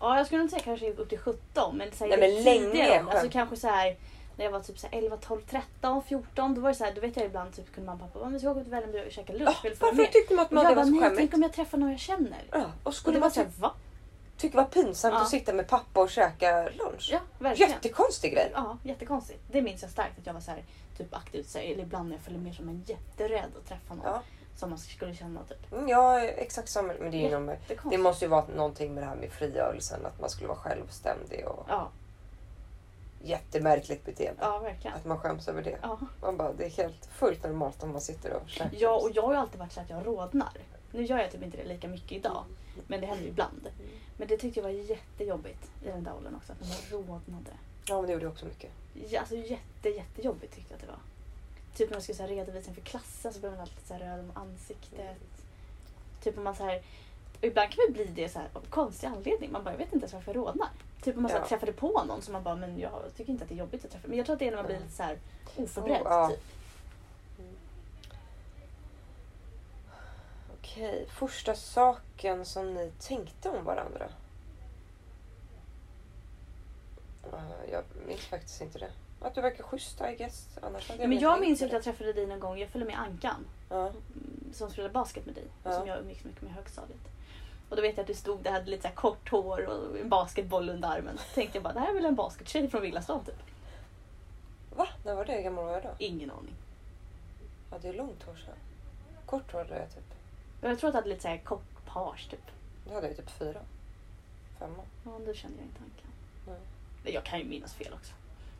[0.00, 1.76] Ja, jag skulle nog säga kanske upp till 17.
[1.76, 3.32] Men, så här, Nej, men länge Alltså skämt.
[3.32, 3.96] kanske så här
[4.36, 6.54] när jag var typ så här 11, 12, 13, 14.
[6.54, 8.32] Då var det så här, då vet jag ibland typ kunde mamma och pappa, "Men
[8.32, 9.48] vi ska åka till Vällingby och käka lunch.
[9.48, 11.00] Ah, du följa varför tyckte man att Och man jag det bara, var så nej
[11.00, 11.18] skämmigt?
[11.18, 12.38] tänk om jag träffar någon jag känner.
[12.50, 13.72] Ja, och Och skulle var man så här, typ, va?
[14.40, 15.22] Tycka det var pinsamt Ja.
[15.22, 17.08] att sitta med pappa och käka lunch?
[17.12, 17.70] Ja, verkligen.
[17.72, 18.50] Jättekonstig grej.
[18.54, 19.40] Ja, jättekonstigt.
[19.52, 20.64] Det minns jag starkt att jag var så här,
[20.98, 23.94] typ aktivt, så här, eller ibland när jag följde med som en jätterädd att träffa
[23.94, 24.22] någon Ja.
[24.56, 25.72] som man skulle känna typ.
[25.72, 26.92] Mm, Ja, exakt samma.
[27.00, 27.56] Men det, är någon,
[27.90, 30.06] det måste ju vara någonting med det här med frigörelsen.
[30.06, 31.88] Att man skulle vara självständig och Ja,
[33.22, 34.40] jättemärkligt beteende.
[34.42, 34.96] ja verkligen.
[34.96, 35.78] Att man skäms över det.
[35.82, 35.98] Ja.
[36.22, 38.70] Man bara, det är helt fullt normalt om man sitter och käkar.
[38.78, 40.50] ja, och jag har ju alltid varit så att jag rodnar.
[40.92, 42.44] Nu gör jag typ inte det lika mycket idag.
[42.86, 43.68] Men det händer ju ibland.
[44.16, 46.52] Men det tyckte jag var jättejobbigt i den där åldern också.
[46.52, 47.50] Att man rodnade.
[47.86, 48.70] Ja, men det gjorde jag också mycket.
[49.08, 50.98] Ja, Alltså jätte, jättejobbigt tyckte jag att det var.
[51.76, 54.00] Typ när man skulle så här, redovisa inför klassen så blev man alltid så här
[54.00, 55.16] röd om ansiktet.
[56.22, 56.82] Typ om man så här,
[57.40, 59.52] ibland kan det bli det så här, av konstig anledning.
[59.52, 60.68] Man bara, jag vet inte ens varför jag rodnar.
[61.02, 61.48] Typ om man så här Ja.
[61.48, 63.90] träffade på någon som man bara, men jag tycker inte att det är jobbigt att
[63.90, 64.08] träffa.
[64.08, 65.18] Men jag tror att det är när man blir lite så här
[65.56, 66.02] oförberedd.
[66.02, 66.28] Oh, ja.
[66.28, 66.40] typ.
[70.72, 74.08] Okej, första saken som ni tänkte om varandra?
[77.32, 78.90] Eh, Jag minns faktiskt inte det.
[79.20, 80.48] Att du verkar schysst I guess.
[80.62, 82.58] Annars hade Ja, men jag minns ju att jag träffade dig någon gång.
[82.58, 83.86] Jag följde med Ankan Ja.
[83.86, 83.94] mm,
[84.52, 85.44] som spelade basket med dig.
[85.64, 85.72] Ja.
[85.72, 87.00] Som jag umgicks mycket med i högstadiet.
[87.68, 90.08] Och då vet jag att du stod där, hade lite så kort hår och en
[90.08, 91.18] basketboll under armen.
[91.18, 93.42] Så tänkte jag bara, det här är väl en baskettjej från Villastan typ.
[94.76, 94.88] Va?
[95.04, 95.32] När var det?
[95.32, 95.90] Hur gammal var jag då?
[95.98, 96.54] Ingen aning.
[97.70, 98.54] Ja, det är långt hår sedan.
[99.26, 100.14] Kort hår hade jag typ.
[100.60, 102.46] Jag tror att du hade lite så här kort page typ.
[102.88, 103.60] Då hade jag typ fyra.
[104.58, 104.82] Femma.
[105.04, 106.10] Ja, då kände jag inte Ankan.
[107.04, 107.14] Nej.
[107.14, 108.12] Jag kan ju minnas fel också.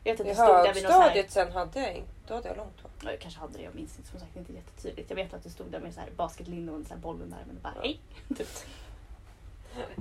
[0.03, 1.09] Jag vet att I du stod där vid någon sån här...
[1.09, 2.11] högstadiet sen hade jag inte.
[2.27, 2.91] Då hade jag långt hår.
[3.03, 5.09] Ja, Jag kanske hade det, jag minns inte som sagt inte jättetydligt.
[5.09, 7.21] Jag vet att du stod där med så här basketlinne och en sån här boll
[7.21, 7.99] under armen och bara hej.
[8.37, 8.47] Typ.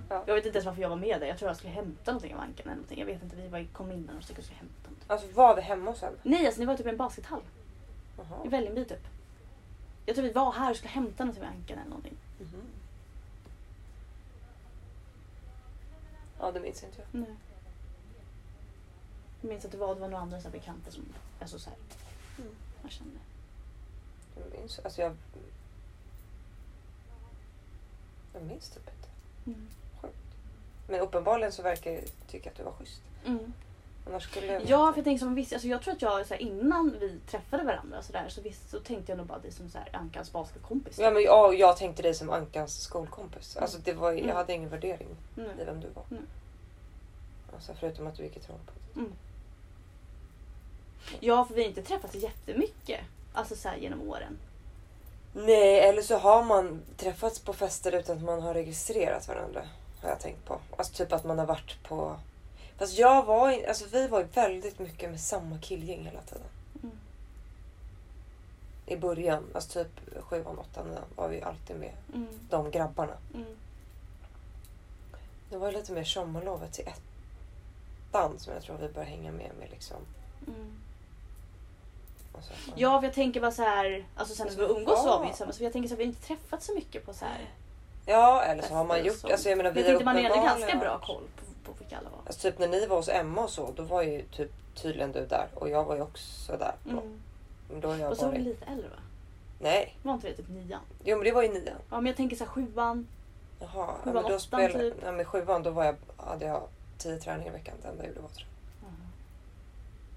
[0.08, 0.24] Ja.
[0.26, 1.26] Jag vet inte ens varför jag var med där.
[1.26, 2.98] Jag tror jag skulle hämta någonting av Ankan eller någonting.
[2.98, 5.06] Jag vet inte, vi var, kom in där och skulle hämta någonting.
[5.06, 6.16] Alltså var vi hemma hos henne?
[6.22, 7.40] Nej, alltså ni var typ i en baskethall.
[7.40, 7.44] I
[8.16, 8.44] Jaha.
[8.44, 9.06] Vällingby typ.
[10.10, 12.16] Jag tror vi var här och skulle hämta någonting med Ankan eller någonting.
[12.38, 12.62] Mhm.
[16.38, 17.20] Ja, det minns inte jag.
[17.20, 17.36] Nej.
[19.40, 21.04] Jag minns att det var, det var några andra så här bekanta som,
[21.40, 21.78] alltså så här,
[22.38, 22.54] Mm.
[22.82, 23.18] jag kände.
[24.36, 25.16] Jag minns, alltså jag...
[28.32, 29.08] Jag minns typ inte.
[29.46, 29.68] Mm.
[30.88, 33.02] Men uppenbarligen så verkar jag tycka att du var schysst.
[33.26, 33.52] Mm.
[34.10, 34.62] Annars skulle jag...
[34.66, 37.18] Ja, för jag tänker som visst, alltså jag tror att jag så här, innan vi
[37.30, 39.88] träffade varandra så, där, så, visst, så tänkte jag nog bara dig som så här,
[39.92, 40.98] Ankans basketkompis.
[40.98, 43.56] Ja, men ja, jag tänkte dig som Ankans skolkompis.
[43.56, 44.36] Alltså det var, jag Mm.
[44.36, 45.50] hade ingen värdering i Mm.
[45.66, 46.04] vem du var.
[46.10, 46.26] Mm.
[47.54, 48.96] Alltså förutom att du gick i Trollpot.
[48.96, 49.12] Mm.
[51.20, 53.00] Ja, för vi har inte träffats jättemycket.
[53.32, 54.38] Alltså så här, genom åren.
[55.32, 59.62] Nej, eller så har man träffats på fester utan att man har registrerat varandra.
[60.02, 60.58] Har jag tänkt på.
[60.76, 62.16] Alltså typ att man har varit på...
[62.80, 66.46] Fast jag var alltså vi var ju väldigt mycket med samma killgäng hela tiden.
[66.82, 66.96] Mm.
[68.86, 72.28] I början, alltså typ sjuan, åttan, var vi alltid med Mm.
[72.50, 73.12] de grabbarna.
[73.34, 73.56] Mm.
[75.50, 79.70] Det var lite mer sommarlovet till ettan som jag tror vi började hänga med med
[79.70, 79.96] liksom.
[80.46, 80.72] Mm.
[82.40, 85.18] Så, Ja, för jag tänker bara så här, alltså sen när vi umgås så var
[85.20, 85.28] vi Ja.
[85.30, 85.56] tillsammans.
[85.56, 87.48] För jag tänker så här, vi har inte träffats så mycket på så här.
[88.06, 89.24] Ja, eller så har man gjort...
[89.24, 91.98] Alltså jag menar, Men vi jag tänkte man hade ganska bra koll på, på vilka
[91.98, 92.18] alla var.
[92.26, 95.26] Alltså typ när ni var hos Emma och så, då var ju typ tydligen du
[95.26, 96.74] där och jag var ju också där.
[96.84, 96.90] då.
[96.90, 97.20] Mm.
[97.70, 98.42] Men då har jag Och så var varit...
[98.44, 98.96] lite äldre va?
[99.58, 100.80] Nej, Var inte det typ nian?
[101.04, 101.76] jo men det var ju nian.
[101.90, 103.06] Ja, men jag tänker så här sjuan.
[103.60, 104.72] Jaha, ja, men då åttan, spelade...
[104.90, 104.94] typ.
[105.04, 106.62] Ja, men sjuan då var jag, hade jag
[106.98, 107.74] tio träningar i veckan.
[107.82, 108.50] Det enda jag gjorde var tror jag.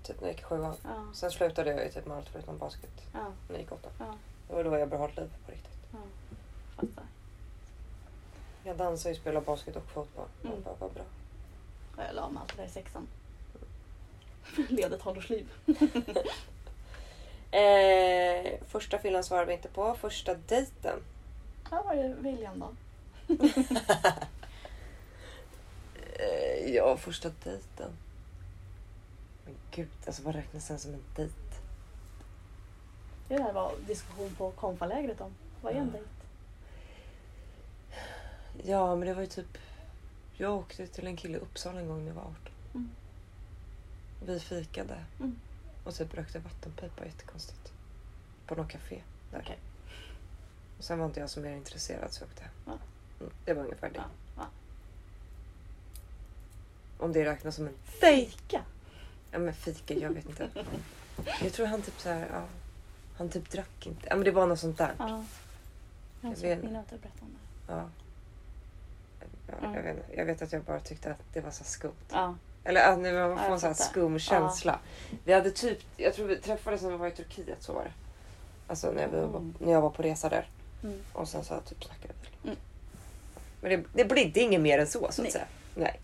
[0.04, 0.74] Typ när jag gick i sjuan.
[0.84, 3.92] Ja, Sen slutade jag ju typ med allt förutom basket ja, när jag gick åttan.
[4.00, 4.06] ja,
[4.48, 5.78] Det var då jag började ha ett liv på riktigt.
[5.92, 5.98] ja.
[6.76, 7.04] Fattar.
[8.64, 10.26] Jag dansade ju, spelade basket och fotboll.
[10.42, 10.52] Mm.
[10.54, 10.64] Mm.
[10.64, 11.04] Bara, vad bra.
[11.98, 13.08] Ja, Jag la med allt det där i sexan.
[14.70, 15.50] Levde ett tonårsliv.
[17.52, 19.96] Eh, första fyllan svarade vi inte på.
[19.96, 21.00] Första dejten.
[21.72, 22.70] Här var det William då.
[26.20, 27.92] Eh, ja, första dejten.
[29.46, 31.34] Men gud, alltså vad räknas sen som en dejt?
[33.28, 35.34] Det där var diskussion på konfalägret om.
[35.62, 35.92] Vad är en Ja.
[35.92, 36.10] dejt?
[38.72, 39.58] Ja, men det var ju typ...
[40.38, 42.36] Jag åkte till en kille i Uppsala en gång när jag var 18.
[42.74, 42.90] Mm.
[44.26, 45.40] Vi fikade Mm.
[45.84, 47.72] och typ rökte vattenpipa jättekonstigt.
[48.48, 49.40] På något café där.
[49.44, 49.58] Okej.
[50.78, 52.44] Och sen var inte jag så mer intresserad så jag åkte.
[52.66, 52.78] Ja.
[53.20, 53.96] Mm, det var ungefär det.
[53.98, 54.04] Ja,
[54.38, 54.46] ja.
[57.06, 58.62] Om det räknas som en Fejka?
[59.32, 60.50] Ja men fika, jag vet inte.
[61.44, 62.46] Jag tror han typ så här, ja.
[63.18, 64.08] Han typ drack inte.
[64.10, 64.94] Ja men det var något sånt där.
[64.98, 65.24] Ja.
[66.22, 66.64] Jag Jag vet.
[66.64, 67.32] vet att du berättade om
[67.68, 67.74] det.
[67.74, 67.90] Ja.
[69.48, 69.74] Ja, Mm.
[69.76, 71.92] jag, vet, jag vet att jag bara tyckte att det var så skumt.
[72.12, 72.36] Ja.
[72.64, 74.80] Eller att man Ja, får jag en sån här skum känsla.
[75.26, 77.92] Vi hade typ, jag tror vi träffades när vi var i Turkiet, så var det.
[78.68, 79.54] Alltså när, vi var, Mm.
[79.60, 80.50] när jag var på resa där.
[80.84, 81.00] Mm.
[81.14, 82.48] Och sen så typ snackade vi.
[82.50, 82.60] Mm.
[83.62, 85.32] Men det, det blir inget mer än så så att Nej.
[85.32, 85.46] säga.
[85.76, 86.00] Nej.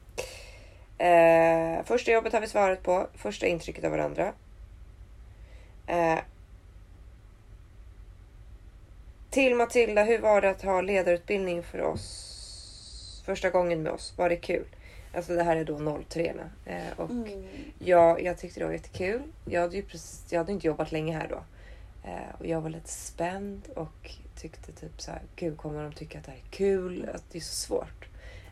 [0.97, 3.07] Eh, första jobbet har vi svarat på.
[3.13, 4.33] Första intrycket av varandra.
[5.87, 6.19] Eh,
[9.29, 12.25] till Matilda, hur var det att ha ledarutbildning för oss?
[13.29, 14.13] Första gången med oss.
[14.17, 14.65] Var det kul?
[15.13, 16.33] Alltså det här är då 03
[16.65, 17.45] eh, och Mm.
[17.79, 19.21] Ja, jag tyckte det var jättekul.
[19.45, 21.43] Jag hade ju precis, jag hade inte jobbat länge här då.
[22.09, 24.11] Eh, och jag var lite spänd och
[24.41, 27.09] tyckte typ så här, gud kommer de tycka att det här är kul?
[27.13, 28.05] Att det är så svårt.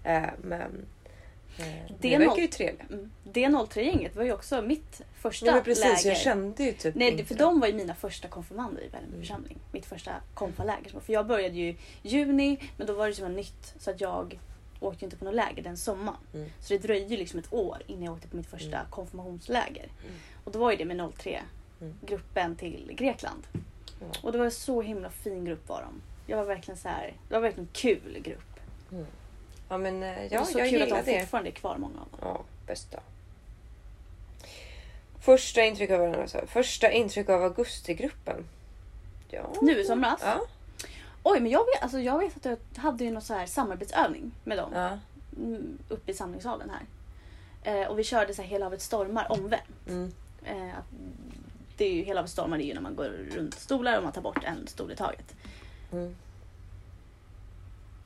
[0.03, 0.86] Eh, men
[1.59, 2.89] eh, Det verkar ju trevligt.
[2.91, 3.11] Mm.
[3.23, 6.09] Det 03-gänget var ju också mitt första Nej, men precis, läger.
[6.09, 9.13] jag kände ju typ Nej, inte för de var ju mina första konfirmander i Vällingby
[9.15, 9.21] Mm.
[9.21, 9.57] församling.
[9.71, 10.99] Mitt första konfaläger.
[10.99, 14.39] För jag började ju i juni, men då var det så nytt så att jag
[14.80, 16.17] åkte inte på något läger den sommaren.
[16.34, 16.49] Mm.
[16.59, 18.89] Så det dröjde liksom ett år innan jag åkte på mitt första Mm.
[18.91, 19.84] konfirmationsläger.
[19.84, 20.15] Mm.
[20.43, 21.41] Och då var ju det med 03
[21.82, 22.55] Mm.
[22.55, 23.47] till Grekland.
[23.99, 24.05] Ja.
[24.23, 26.01] Och det var en så himla fin grupp var de.
[26.32, 28.59] Jag var verkligen så här, det var verkligen en kul grupp.
[29.69, 31.19] Ja men eh, det ja, var så jag kul att de det.
[31.19, 32.19] fortfarande är kvar många av dem.
[32.21, 32.99] Ja, bästa.
[35.21, 38.45] Första intryck av, alltså, första intryck av augustigruppen.
[39.30, 39.53] Ja.
[39.61, 40.21] Nu i somras?
[40.23, 40.41] Ja.
[41.30, 44.32] Oj men jag vet, alltså jag vet att jag hade ju någon så här samarbetsövning
[44.43, 44.71] med dem.
[44.73, 44.99] ja.
[45.38, 46.86] mm, uppe i samlingssalen här.
[47.63, 49.88] Eh, och vi körde så här Hela havet stormar omvänt.
[49.88, 50.11] Mm.
[50.43, 50.86] Eh, att
[51.78, 54.03] det är ju, Hela havet stormar det är ju när man går runt stolar och
[54.03, 55.36] man tar bort en stol i taget.
[55.91, 56.15] Mm.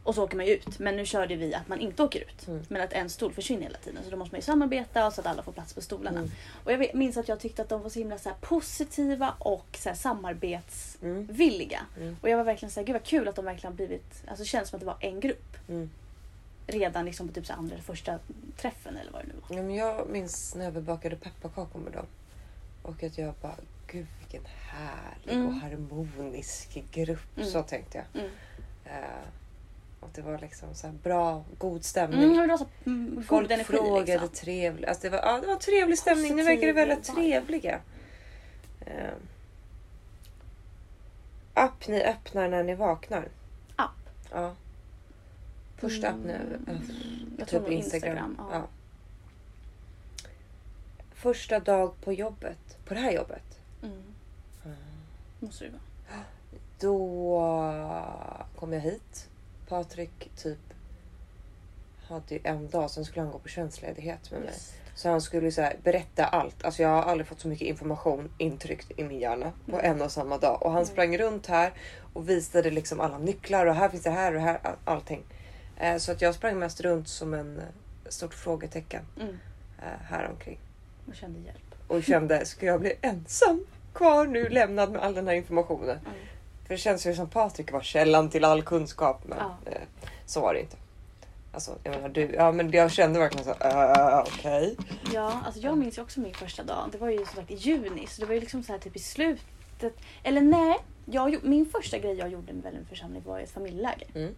[0.04, 0.80] Och så åker man ju ut.
[0.80, 2.48] Men nu körde vi att man inte åker ut.
[2.48, 2.64] Mm.
[2.70, 4.04] Men att en stol försvinner hela tiden.
[4.04, 6.20] Så då måste man ju samarbeta så att alla får plats på stolarna.
[6.20, 6.32] Mm.
[6.64, 9.90] Och jag minns att jag tyckte att de var så himla så positiva och så
[9.90, 9.98] här Mm.
[10.02, 11.80] samarbetsvilliga.
[11.98, 12.16] Mm.
[12.22, 14.44] Och jag var verkligen så här, gud vad kul att de verkligen har blivit, alltså
[14.44, 15.58] det känns som att det var en grupp.
[15.70, 15.90] Mm.
[16.68, 18.20] Redan liksom på typ så andra eller första
[18.58, 19.58] träffen eller vad det nu var.
[19.58, 22.06] Ja, men jag minns när vi bakade pepparkakor med dem.
[22.82, 23.56] Och att jag bara,
[23.88, 25.48] gud vilken härlig Mm.
[25.48, 27.40] och harmonisk grupp.
[27.44, 28.22] Så tänkte jag.
[28.24, 28.32] Mm.
[30.02, 32.24] Och det var liksom så här bra, god stämning.
[32.24, 34.30] Mm, det var så mm, god Folk energi frågade liksom.
[34.30, 34.90] trevligt.
[34.90, 36.36] Alltså det, var, ja, det var trevlig stämning.
[36.36, 37.40] Ni verkade väldigt Positiv vibe.
[37.42, 37.80] trevliga.
[38.86, 39.14] Eh,
[41.54, 43.28] app ni öppnar när ni vaknar.
[43.76, 44.10] App?
[44.32, 44.56] Ja.
[45.78, 46.76] Första app ni Mm, eh,
[47.38, 47.72] jag Typ Instagram.
[47.72, 48.36] Instagram.
[48.38, 48.48] ja.
[48.52, 48.68] Ja.
[51.14, 52.78] Första dag på jobbet.
[52.86, 53.60] På det här jobbet.
[53.84, 54.04] Mm,
[55.40, 55.82] måste det vara.
[56.80, 59.28] Då kom jag hit.
[59.76, 60.58] Patrik typ
[62.08, 64.50] hade ju en dag, sen skulle han gå på tjänstledighet med mig.
[64.50, 64.74] Just.
[64.96, 66.64] Så han skulle så här berätta allt.
[66.66, 69.92] Alltså jag har aldrig fått så mycket information intryckt i min hjärna på Mm.
[69.96, 70.62] en och samma dag.
[70.64, 70.86] Och han Mm.
[70.92, 71.74] sprang runt här
[72.14, 75.24] och visade liksom alla nycklar och här finns det här och här all- allting.
[75.78, 77.64] Eh, så att jag sprang mest runt som en eh,
[78.10, 79.38] stort frågetecken Mm,
[79.80, 80.60] eh, här omkring.
[81.08, 81.76] och kände hjälp.
[81.88, 85.90] Och kände, ska jag bli ensam kvar nu lämnad med all den här informationen?
[86.00, 86.18] Mm.
[86.72, 89.22] För det känns ju som Patrik var källan till all kunskap.
[89.26, 89.72] Men Ja.
[89.72, 89.82] eh,
[90.26, 90.78] så var det inte.
[91.54, 94.78] Alltså, jag menar du, ja men jag kände verkligen så, uh, okej.
[95.14, 96.90] Ja, alltså jag minns ju också min första dag.
[96.92, 98.96] Det var ju som sagt i juni, så det var ju liksom så här typ
[98.96, 99.98] i slutet.
[100.24, 104.08] Eller nej, jag, min första grej jag gjorde med Vällingby församling var ett familjeläger.
[104.16, 104.36] Mm.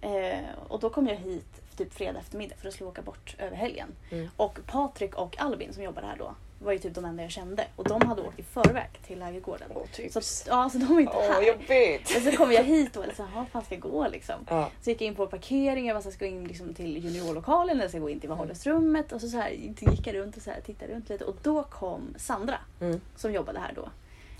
[0.00, 3.56] Eh, och då kom jag hit typ fredag eftermiddag för att skulle åka bort över
[3.56, 3.88] helgen.
[4.10, 4.28] Mm.
[4.36, 7.64] Och Patrik och Albin som jobbade här då var ju typ de enda jag kände.
[7.76, 9.68] Och de hade åkt i förväg till lägergården.
[9.92, 10.12] Typ.
[10.12, 11.42] Så, ja, så de var inte Åh, här.
[11.42, 12.10] jobbigt!
[12.14, 14.34] Men så kom jag hit och var så här, "Jaha, fan ska jag gå liksom?
[14.48, 14.70] Ja.
[14.82, 17.88] Så gick jag in på parkering, jag här, ska gå in liksom till juniorlokalen eller
[17.88, 19.12] ska gå in till vardagsrummet.
[19.12, 21.62] Och så, så här, gick jag runt och så här, tittade runt lite och då
[21.62, 23.00] kom Sandra Mm.
[23.16, 23.88] som jobbade här då.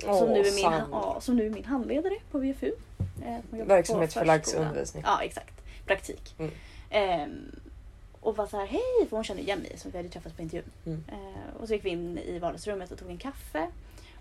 [0.07, 2.67] Åh, som, nu är min, ja, som nu är min handledare på VFU.
[2.67, 2.73] Eh,
[3.51, 4.69] hon jobbar på Verksamhetsförlagd förskolan.
[4.69, 5.03] undervisning.
[5.07, 5.55] Ja exakt,
[5.87, 6.35] praktik.
[6.39, 6.51] Mm.
[6.91, 7.61] Ehm,
[8.21, 10.43] och var så här, hej, för hon kände igen mig som vi hade träffats på
[10.43, 10.71] intervjun.
[10.87, 11.05] Mm.
[11.09, 13.69] Eh, och så gick vi in i vardagsrummet och tog en kaffe.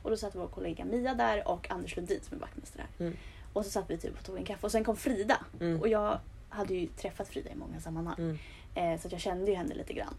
[0.04, 3.06] Och då satt vår kollega Mia där och Anders Lundin som är vaktmästare här.
[3.06, 3.18] Mm.
[3.54, 5.38] Och så satt vi typ och tog en kaffe och sen kom Frida.
[5.60, 5.82] Mm.
[5.82, 6.20] Och jag
[6.50, 8.16] hade ju träffat Frida i många sammanhang.
[8.18, 8.38] Mm.
[8.76, 10.16] Eh, så att jag kände ju henne lite grann.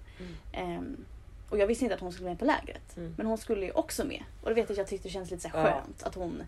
[0.52, 1.04] Ehm,
[1.50, 2.96] och jag visste inte att hon skulle med på lägret.
[2.96, 3.14] Mm.
[3.16, 4.22] Men hon skulle ju också med.
[4.42, 5.72] Och då vet jag att jag tyckte det kändes lite så här Ja.
[5.72, 6.42] skönt att hon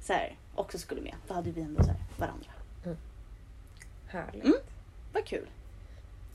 [0.00, 1.14] så här, också skulle med.
[1.28, 2.50] Då hade vi ändå så här, varandra.
[4.06, 4.44] Härligt.
[4.44, 4.56] Mm.
[5.12, 5.46] Vad kul.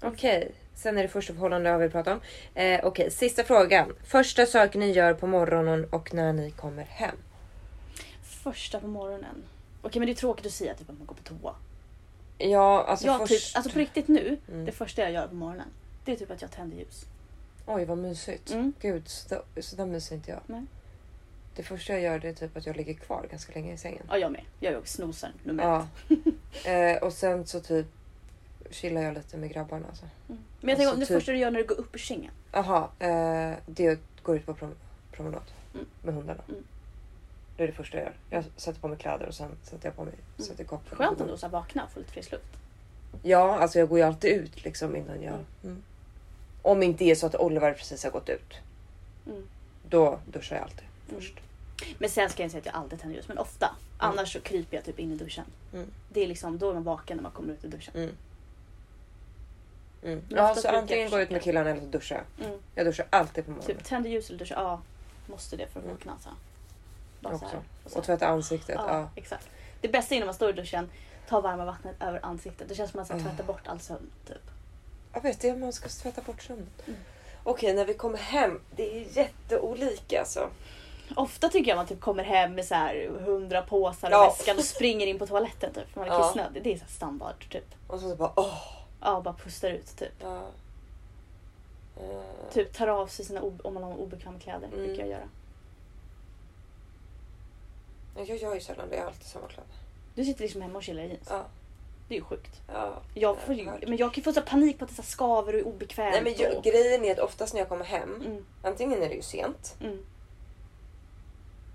[0.01, 2.21] Okej, sen är det första förhållande har vi pratat om.
[2.61, 3.93] Eh, Okej, sista frågan.
[4.03, 7.15] Första saken ni gör på morgonen och när ni kommer hem.
[8.23, 9.43] Första på morgonen.
[9.81, 11.55] Okej men det är tråkigt att säga typ att man går på toa.
[12.37, 13.47] Ja, alltså jag först...
[13.47, 14.65] typ, alltså på riktigt nu, Mm.
[14.65, 15.67] det första jag gör på morgonen.
[16.05, 17.05] Det är typ att jag tänder ljus.
[17.65, 18.51] Oj, vad mysigt.
[18.51, 18.73] Mm.
[18.81, 20.39] Gud, så där, så där myser inte jag.
[20.45, 20.61] Nej.
[21.55, 24.03] Det första jag gör det är typ att jag ligger kvar ganska länge i sängen.
[24.09, 24.41] Ja jag med.
[24.59, 25.87] Jag är också snosaren nummer Ja.
[26.09, 26.95] ett.
[26.97, 27.85] eh, och sen så typ
[28.71, 29.87] chillar jag lite med grabbarna.
[29.87, 30.03] Alltså.
[30.29, 30.41] Mm.
[30.61, 32.31] Men jag tänker Alltså, det typ- första du gör när du går upp ur sängen.
[32.51, 34.75] Jaha, eh, det går ut på prom
[35.11, 35.41] promenad
[35.73, 35.85] Mm.
[36.03, 36.41] med hundarna.
[36.49, 36.63] Mm.
[37.57, 38.13] Det är det första jag gör.
[38.29, 40.47] Jag sätter på mig kläder och sen sätter jag på mig Mm.
[40.47, 40.97] sätter koppen.
[40.97, 42.45] Skönt ändå att vakna och få lite frisk luft.
[43.23, 45.33] Ja, alltså jag går ju alltid ut liksom innan jag...
[45.33, 45.45] Mm.
[45.63, 45.83] Mm.
[46.61, 48.53] Om inte det är så att Oliver precis har gått ut.
[49.27, 49.47] Mm.
[49.89, 51.21] Då duschar jag alltid Mm.
[51.21, 51.33] först.
[51.99, 53.75] Men sen ska jag inte säga att jag alltid tänder ljus, men ofta.
[53.97, 55.45] Annars så kryper jag typ in i duschen.
[55.73, 55.87] Mm.
[56.13, 57.93] Det är liksom, då är man vaken när man kommer ut ur duschen.
[57.95, 58.11] Mm.
[60.03, 60.21] Mm.
[60.29, 62.47] Ja, så antingen jag ut med killarna eller så duschar jag.
[62.47, 62.59] Mm.
[62.75, 63.75] Jag duschar alltid på morgonen.
[63.77, 64.81] Typ tänder ljus eller duschar, ja.
[65.27, 65.95] Måste det för att Mm.
[65.97, 66.29] vakna alltså.
[67.19, 67.55] Bara så också.
[67.55, 68.75] här, och så Och tvätta ansiktet.
[68.79, 69.09] Ja, Ja.
[69.15, 69.49] exakt.
[69.81, 70.89] Det bästa är när man står i duschen,
[71.29, 72.69] tar varma vattnet över ansiktet.
[72.69, 73.31] Det känns som att man ska Ah.
[73.31, 74.09] tvätta bort all sömn.
[74.27, 74.41] Typ.
[75.13, 76.67] Jag vet det, man ska tvätta bort sömnen.
[76.87, 76.99] Mm.
[77.43, 78.61] Okej, när vi kommer hem.
[78.75, 80.49] Det är jätteolika alltså.
[81.15, 84.25] Ofta tycker jag man typ kommer hem med så här hundra påsar och Ja.
[84.37, 86.27] väskan och springer in på toaletten typ, för man är Ja.
[86.27, 86.63] kissnödig.
[86.63, 87.65] Det är så standard typ.
[87.87, 88.57] Och så bara åh.
[89.01, 90.13] Ja, bara pustar ut typ.
[90.21, 90.43] Ja.
[91.97, 94.67] Eh, Typ tar av sig sina, om man har obekväma kläder.
[94.67, 94.79] Mm.
[94.85, 95.29] brukar jag göra.
[98.15, 98.95] men jag gör ju sällan det.
[98.95, 99.69] Jag har alltid samma kläder.
[100.15, 101.27] Du sitter liksom hemma och chillar i jeans.
[101.29, 101.45] Ja.
[102.07, 102.61] Det är ju sjukt.
[102.67, 103.01] ja.
[103.13, 103.83] Jag får hört.
[103.87, 106.13] men jag kan få så panik på att det så skaver och är obekvämt.
[106.13, 106.63] Nej men jag, och...
[106.63, 110.05] grejen är att oftast när jag kommer hem, mm, antingen är det ju sent, mm,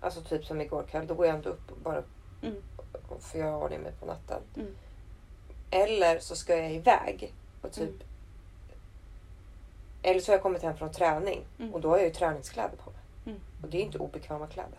[0.01, 2.03] alltså typ som igår kväll, då går jag ändå upp bara
[2.43, 2.63] mm,
[3.21, 4.41] för jag har ordning mig på natten.
[4.57, 4.75] mm.
[5.83, 7.99] Eller så ska jag iväg och typ Mm.
[10.03, 11.75] Eller så har jag kommit hem från träning Mm.
[11.75, 13.01] och då har jag ju träningskläder på mig.
[13.27, 13.41] Mm.
[13.63, 14.79] Och det är inte obekväma kläder.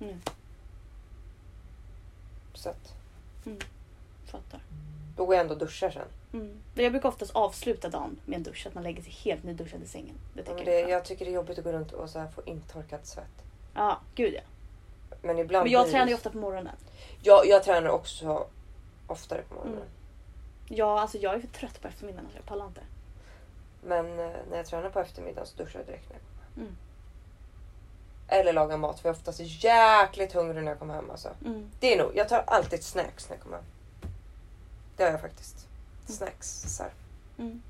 [0.00, 0.20] Mm.
[2.54, 2.94] Så att
[4.26, 4.60] Fattar.
[5.16, 6.02] då går jag ändå och duschar sen.
[6.32, 6.56] Mm.
[6.74, 8.66] Jag brukar oftast avsluta dagen med en dusch.
[8.66, 10.14] Att man lägger sig helt nyduschad i sängen.
[10.34, 10.90] Det tycker jag det, skönt.
[10.90, 13.24] jag tycker det är jobbigt att gå runt och så här få intorkad svett.
[13.74, 14.40] Ja, gud ja.
[15.22, 16.76] Men ibland Men jag tränar ju ofta på morgonen.
[17.22, 18.46] Jag, jag tränar också
[19.06, 19.78] oftare på morgonen.
[19.78, 19.88] Mm.
[20.72, 22.24] Ja, alltså jag är för trött på eftermiddagen.
[22.24, 22.80] Alltså jag pallar inte.
[23.82, 26.56] Men eh, när jag tränar på eftermiddagen så duschar jag direkt när jag kommer hem.
[26.66, 26.76] Mm.
[28.28, 31.10] Eller lagar mat för jag är oftast jäkligt hungrig när jag kommer hem.
[31.10, 31.28] Alltså.
[31.44, 31.70] Mm.
[31.80, 33.66] Det är nog, jag tar alltid snacks när jag kommer hem.
[34.96, 35.66] Det har jag faktiskt.
[36.06, 36.76] Snacks.
[36.76, 36.92] Så här.
[37.38, 37.62] Mm.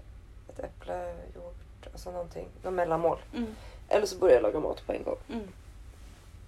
[0.49, 2.49] Ett äpple, yoghurt, alltså någonting.
[2.63, 3.19] Något mellanmål.
[3.35, 3.55] Mm.
[3.89, 5.17] Eller så börjar jag laga mat på en gång.
[5.29, 5.49] Mm.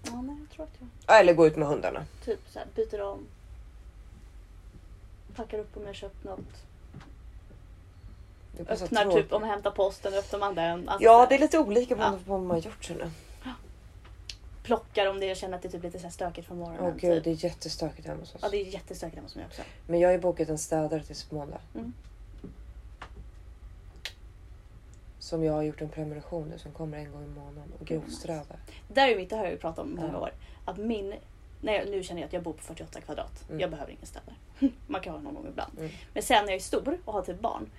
[0.02, 2.04] Ja, nej, jag tror att jag Ja, Eller gå ut med hundarna.
[2.24, 3.26] typ så här, byter om.
[5.36, 6.40] Packar upp om jag köpt något.
[8.56, 9.22] Det Öppnar tråkigt.
[9.24, 10.88] typ om jag hämtar posten, öppnar man den.
[10.88, 11.98] Alltså, Ja, det är lite olika Ja.
[11.98, 13.10] beroende på vad man har gjort sen.
[14.62, 16.80] Plockar om det jag känner att det är typ lite så stökigt från morgonen.
[16.84, 17.24] Åh gud, typ.
[17.24, 18.40] det är jättestökigt hemma hos oss.
[18.42, 19.62] Ja, det är jättestökigt hemma hos mig också.
[19.86, 21.60] Men jag har ju bokat en städare tills på måndag.
[21.74, 21.92] Mm.
[25.18, 27.98] Som jag har gjort en prenumeration nu som kommer en gång i månaden och Gud,
[28.00, 28.56] vad grovstädar.
[28.88, 30.18] Där är mitt, det har jag ju pratat om i många Ja.
[30.18, 30.30] år.
[30.64, 31.14] Att min,
[31.62, 33.44] jag, nu känner jag att jag bor på 48 kvadrat.
[33.48, 33.60] Mm.
[33.60, 34.34] Jag behöver ingen städare.
[34.86, 35.78] Man kan ha någon gång ibland.
[35.78, 35.90] Mm.
[36.14, 37.70] Men sen när jag är stor och har typ barn.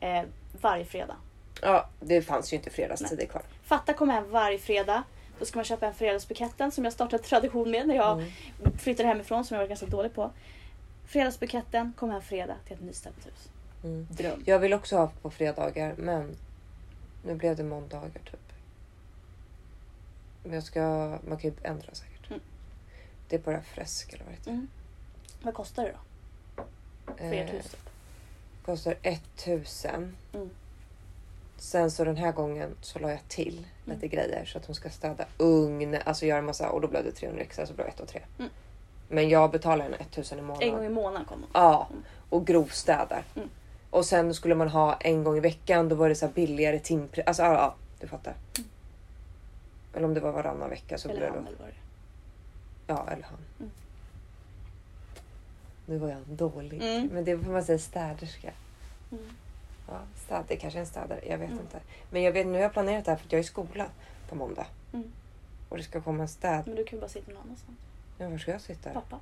[0.00, 0.22] Eh,
[0.60, 1.16] varje fredag.
[1.62, 3.42] Ja, det fanns ju inte fredagstider kvar.
[3.64, 5.02] Fatta komma hem varje fredag.
[5.38, 8.78] Då ska man köpa en fredagsbuketten som jag startade tradition med när jag Mm.
[8.78, 10.30] flyttade hemifrån som jag var ganska dålig på.
[11.06, 13.48] Fredagsbuketten, kom hem fredag till ett nystädat hus.
[13.84, 14.06] Mm.
[14.10, 14.42] Dröm.
[14.46, 16.36] Jag vill också ha på fredagar men
[17.26, 18.52] nu blev det måndagar typ.
[20.44, 20.80] Men jag ska,
[21.28, 22.17] man kan ju ändra säkert.
[23.28, 24.50] Det är bara fresk eller vad det.
[24.50, 24.68] Mm.
[25.42, 26.62] Vad kostar det då?
[27.16, 27.64] För ert Eh, hus?
[27.70, 27.80] Typ?
[28.64, 30.16] Kostar 1000.
[30.32, 30.50] Mm.
[31.56, 34.08] Sen så den här gången så la jag till lite Mm.
[34.10, 37.42] grejer så att hon ska städa ugn, alltså göra massa och då blev det 300
[37.42, 38.20] extra så blev det 1 och 3.
[38.38, 38.50] Mm.
[39.08, 40.68] Men jag betalar henne 1000 i månaden.
[40.68, 41.50] En gång i månaden kommer hon.
[41.54, 42.02] Ja, Mm.
[42.30, 43.24] och grovstädar.
[43.36, 43.48] Mm.
[43.90, 46.78] Och sen skulle man ha en gång i veckan, då var det så här billigare
[46.78, 47.24] timpris.
[47.26, 48.34] Alltså ja, ja, du fattar.
[48.58, 48.68] Mm.
[49.94, 51.38] Eller om det var varannan vecka så Eller blev det...
[51.38, 51.74] eller vad det.
[52.88, 53.38] Ja, eller han.
[53.58, 53.70] Mm.
[55.86, 56.82] Nu var jag dålig.
[56.82, 57.06] Mm.
[57.12, 58.52] Men det får man säga städerska.
[59.12, 59.24] Mm.
[59.88, 61.60] Ja, städ, det kanske är en städare, jag vet Mm.
[61.62, 61.80] inte.
[62.10, 63.86] Men jag vet, nu har jag planerat det här för att jag är i skola
[64.28, 64.66] på måndag.
[64.92, 65.12] Mm.
[65.68, 66.66] Och det ska komma en städ.
[66.66, 67.78] Men du kan ju bara sitta någon annanstans.
[68.18, 68.90] Ja, var ska jag sitta?
[68.90, 69.18] Pappa.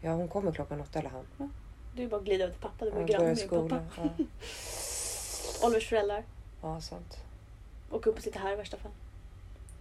[0.00, 1.52] Ja, hon kommer klockan åtta eller han.
[1.96, 2.84] Du är bara att glida över till pappa.
[2.84, 3.84] Du Ja, bor jag granne med pappa.
[4.18, 4.24] Ja.
[5.66, 6.24] Olivers föräldrar.
[6.62, 7.18] ja, sant.
[7.90, 8.92] Åka upp och sitta här i värsta fall.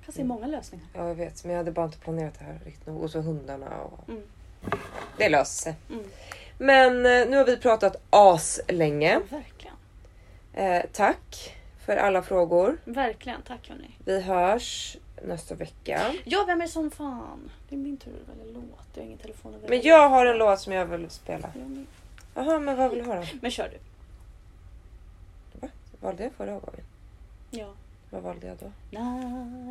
[0.05, 0.27] Finns Mm.
[0.27, 0.85] många lösningar.
[0.93, 1.43] Ja, jag vet.
[1.43, 3.03] Men jag hade bara inte planerat det här riktigt nog.
[3.03, 4.09] Och så hundarna och...
[4.09, 4.21] Mm.
[5.17, 5.75] Det löser sig.
[5.89, 6.03] Mm.
[6.57, 9.19] Men eh, nu har vi pratat as länge.
[9.29, 9.75] Verkligen.
[10.53, 12.77] Eh, tack för alla frågor.
[12.85, 13.41] Verkligen.
[13.41, 13.89] Tack hörni.
[14.05, 16.13] Vi hörs nästa vecka.
[16.23, 17.51] Ja, vem är som fan?
[17.69, 18.63] Det är min tur att välja låt.
[18.93, 19.69] Jag har ingen telefon att.
[19.69, 21.49] Men jag har en låt som jag vill spela.
[22.35, 23.23] Jaha, men vad vill du då?
[23.41, 23.77] Men kör du.
[25.99, 26.83] Valde jag förra gången?
[27.51, 27.73] Ja.
[28.13, 28.71] Vad valde jag då?
[28.91, 29.13] Na,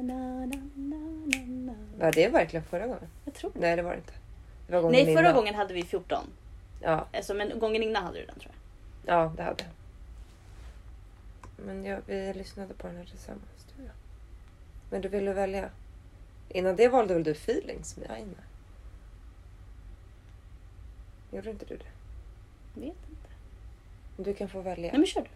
[0.03, 1.75] na, na.
[1.99, 3.09] Var det verkligen förra gången?
[3.25, 3.61] Jag tror det.
[3.61, 4.13] Nej, det var det inte.
[4.67, 5.35] Det var Nej, förra innan.
[5.35, 6.25] gången hade vi 14.
[6.81, 8.53] Ja, Alltså, men gången innan hade du den tror
[9.07, 9.15] jag.
[9.17, 9.73] ja, det hade jag.
[11.67, 13.91] Men jag, vi lyssnade på den här tillsammans, och jag.
[14.91, 15.69] Men du ville välja?
[16.49, 18.43] Innan det valde väl du Feelings med Aina?
[21.33, 21.85] Gjorde inte du det?
[22.81, 23.29] Vet inte.
[24.17, 24.91] Du kan få välja.
[24.93, 25.29] Nej men kör du.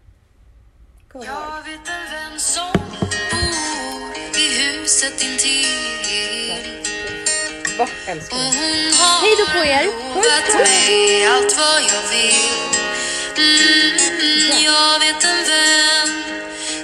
[1.16, 1.26] Hard.
[1.26, 6.82] Jag vet en vän som bor i huset intill.
[7.78, 7.88] Va?
[8.06, 9.86] Hej då på er.
[10.58, 12.36] mig allt vad jag vill.
[13.36, 16.22] Mm, Jag vet en vän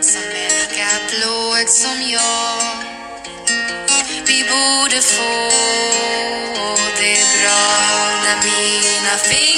[0.00, 2.62] som är lika blåögd som jag.
[4.26, 5.50] Vi borde få
[6.98, 7.60] det bra
[8.24, 9.51] när mina fingrar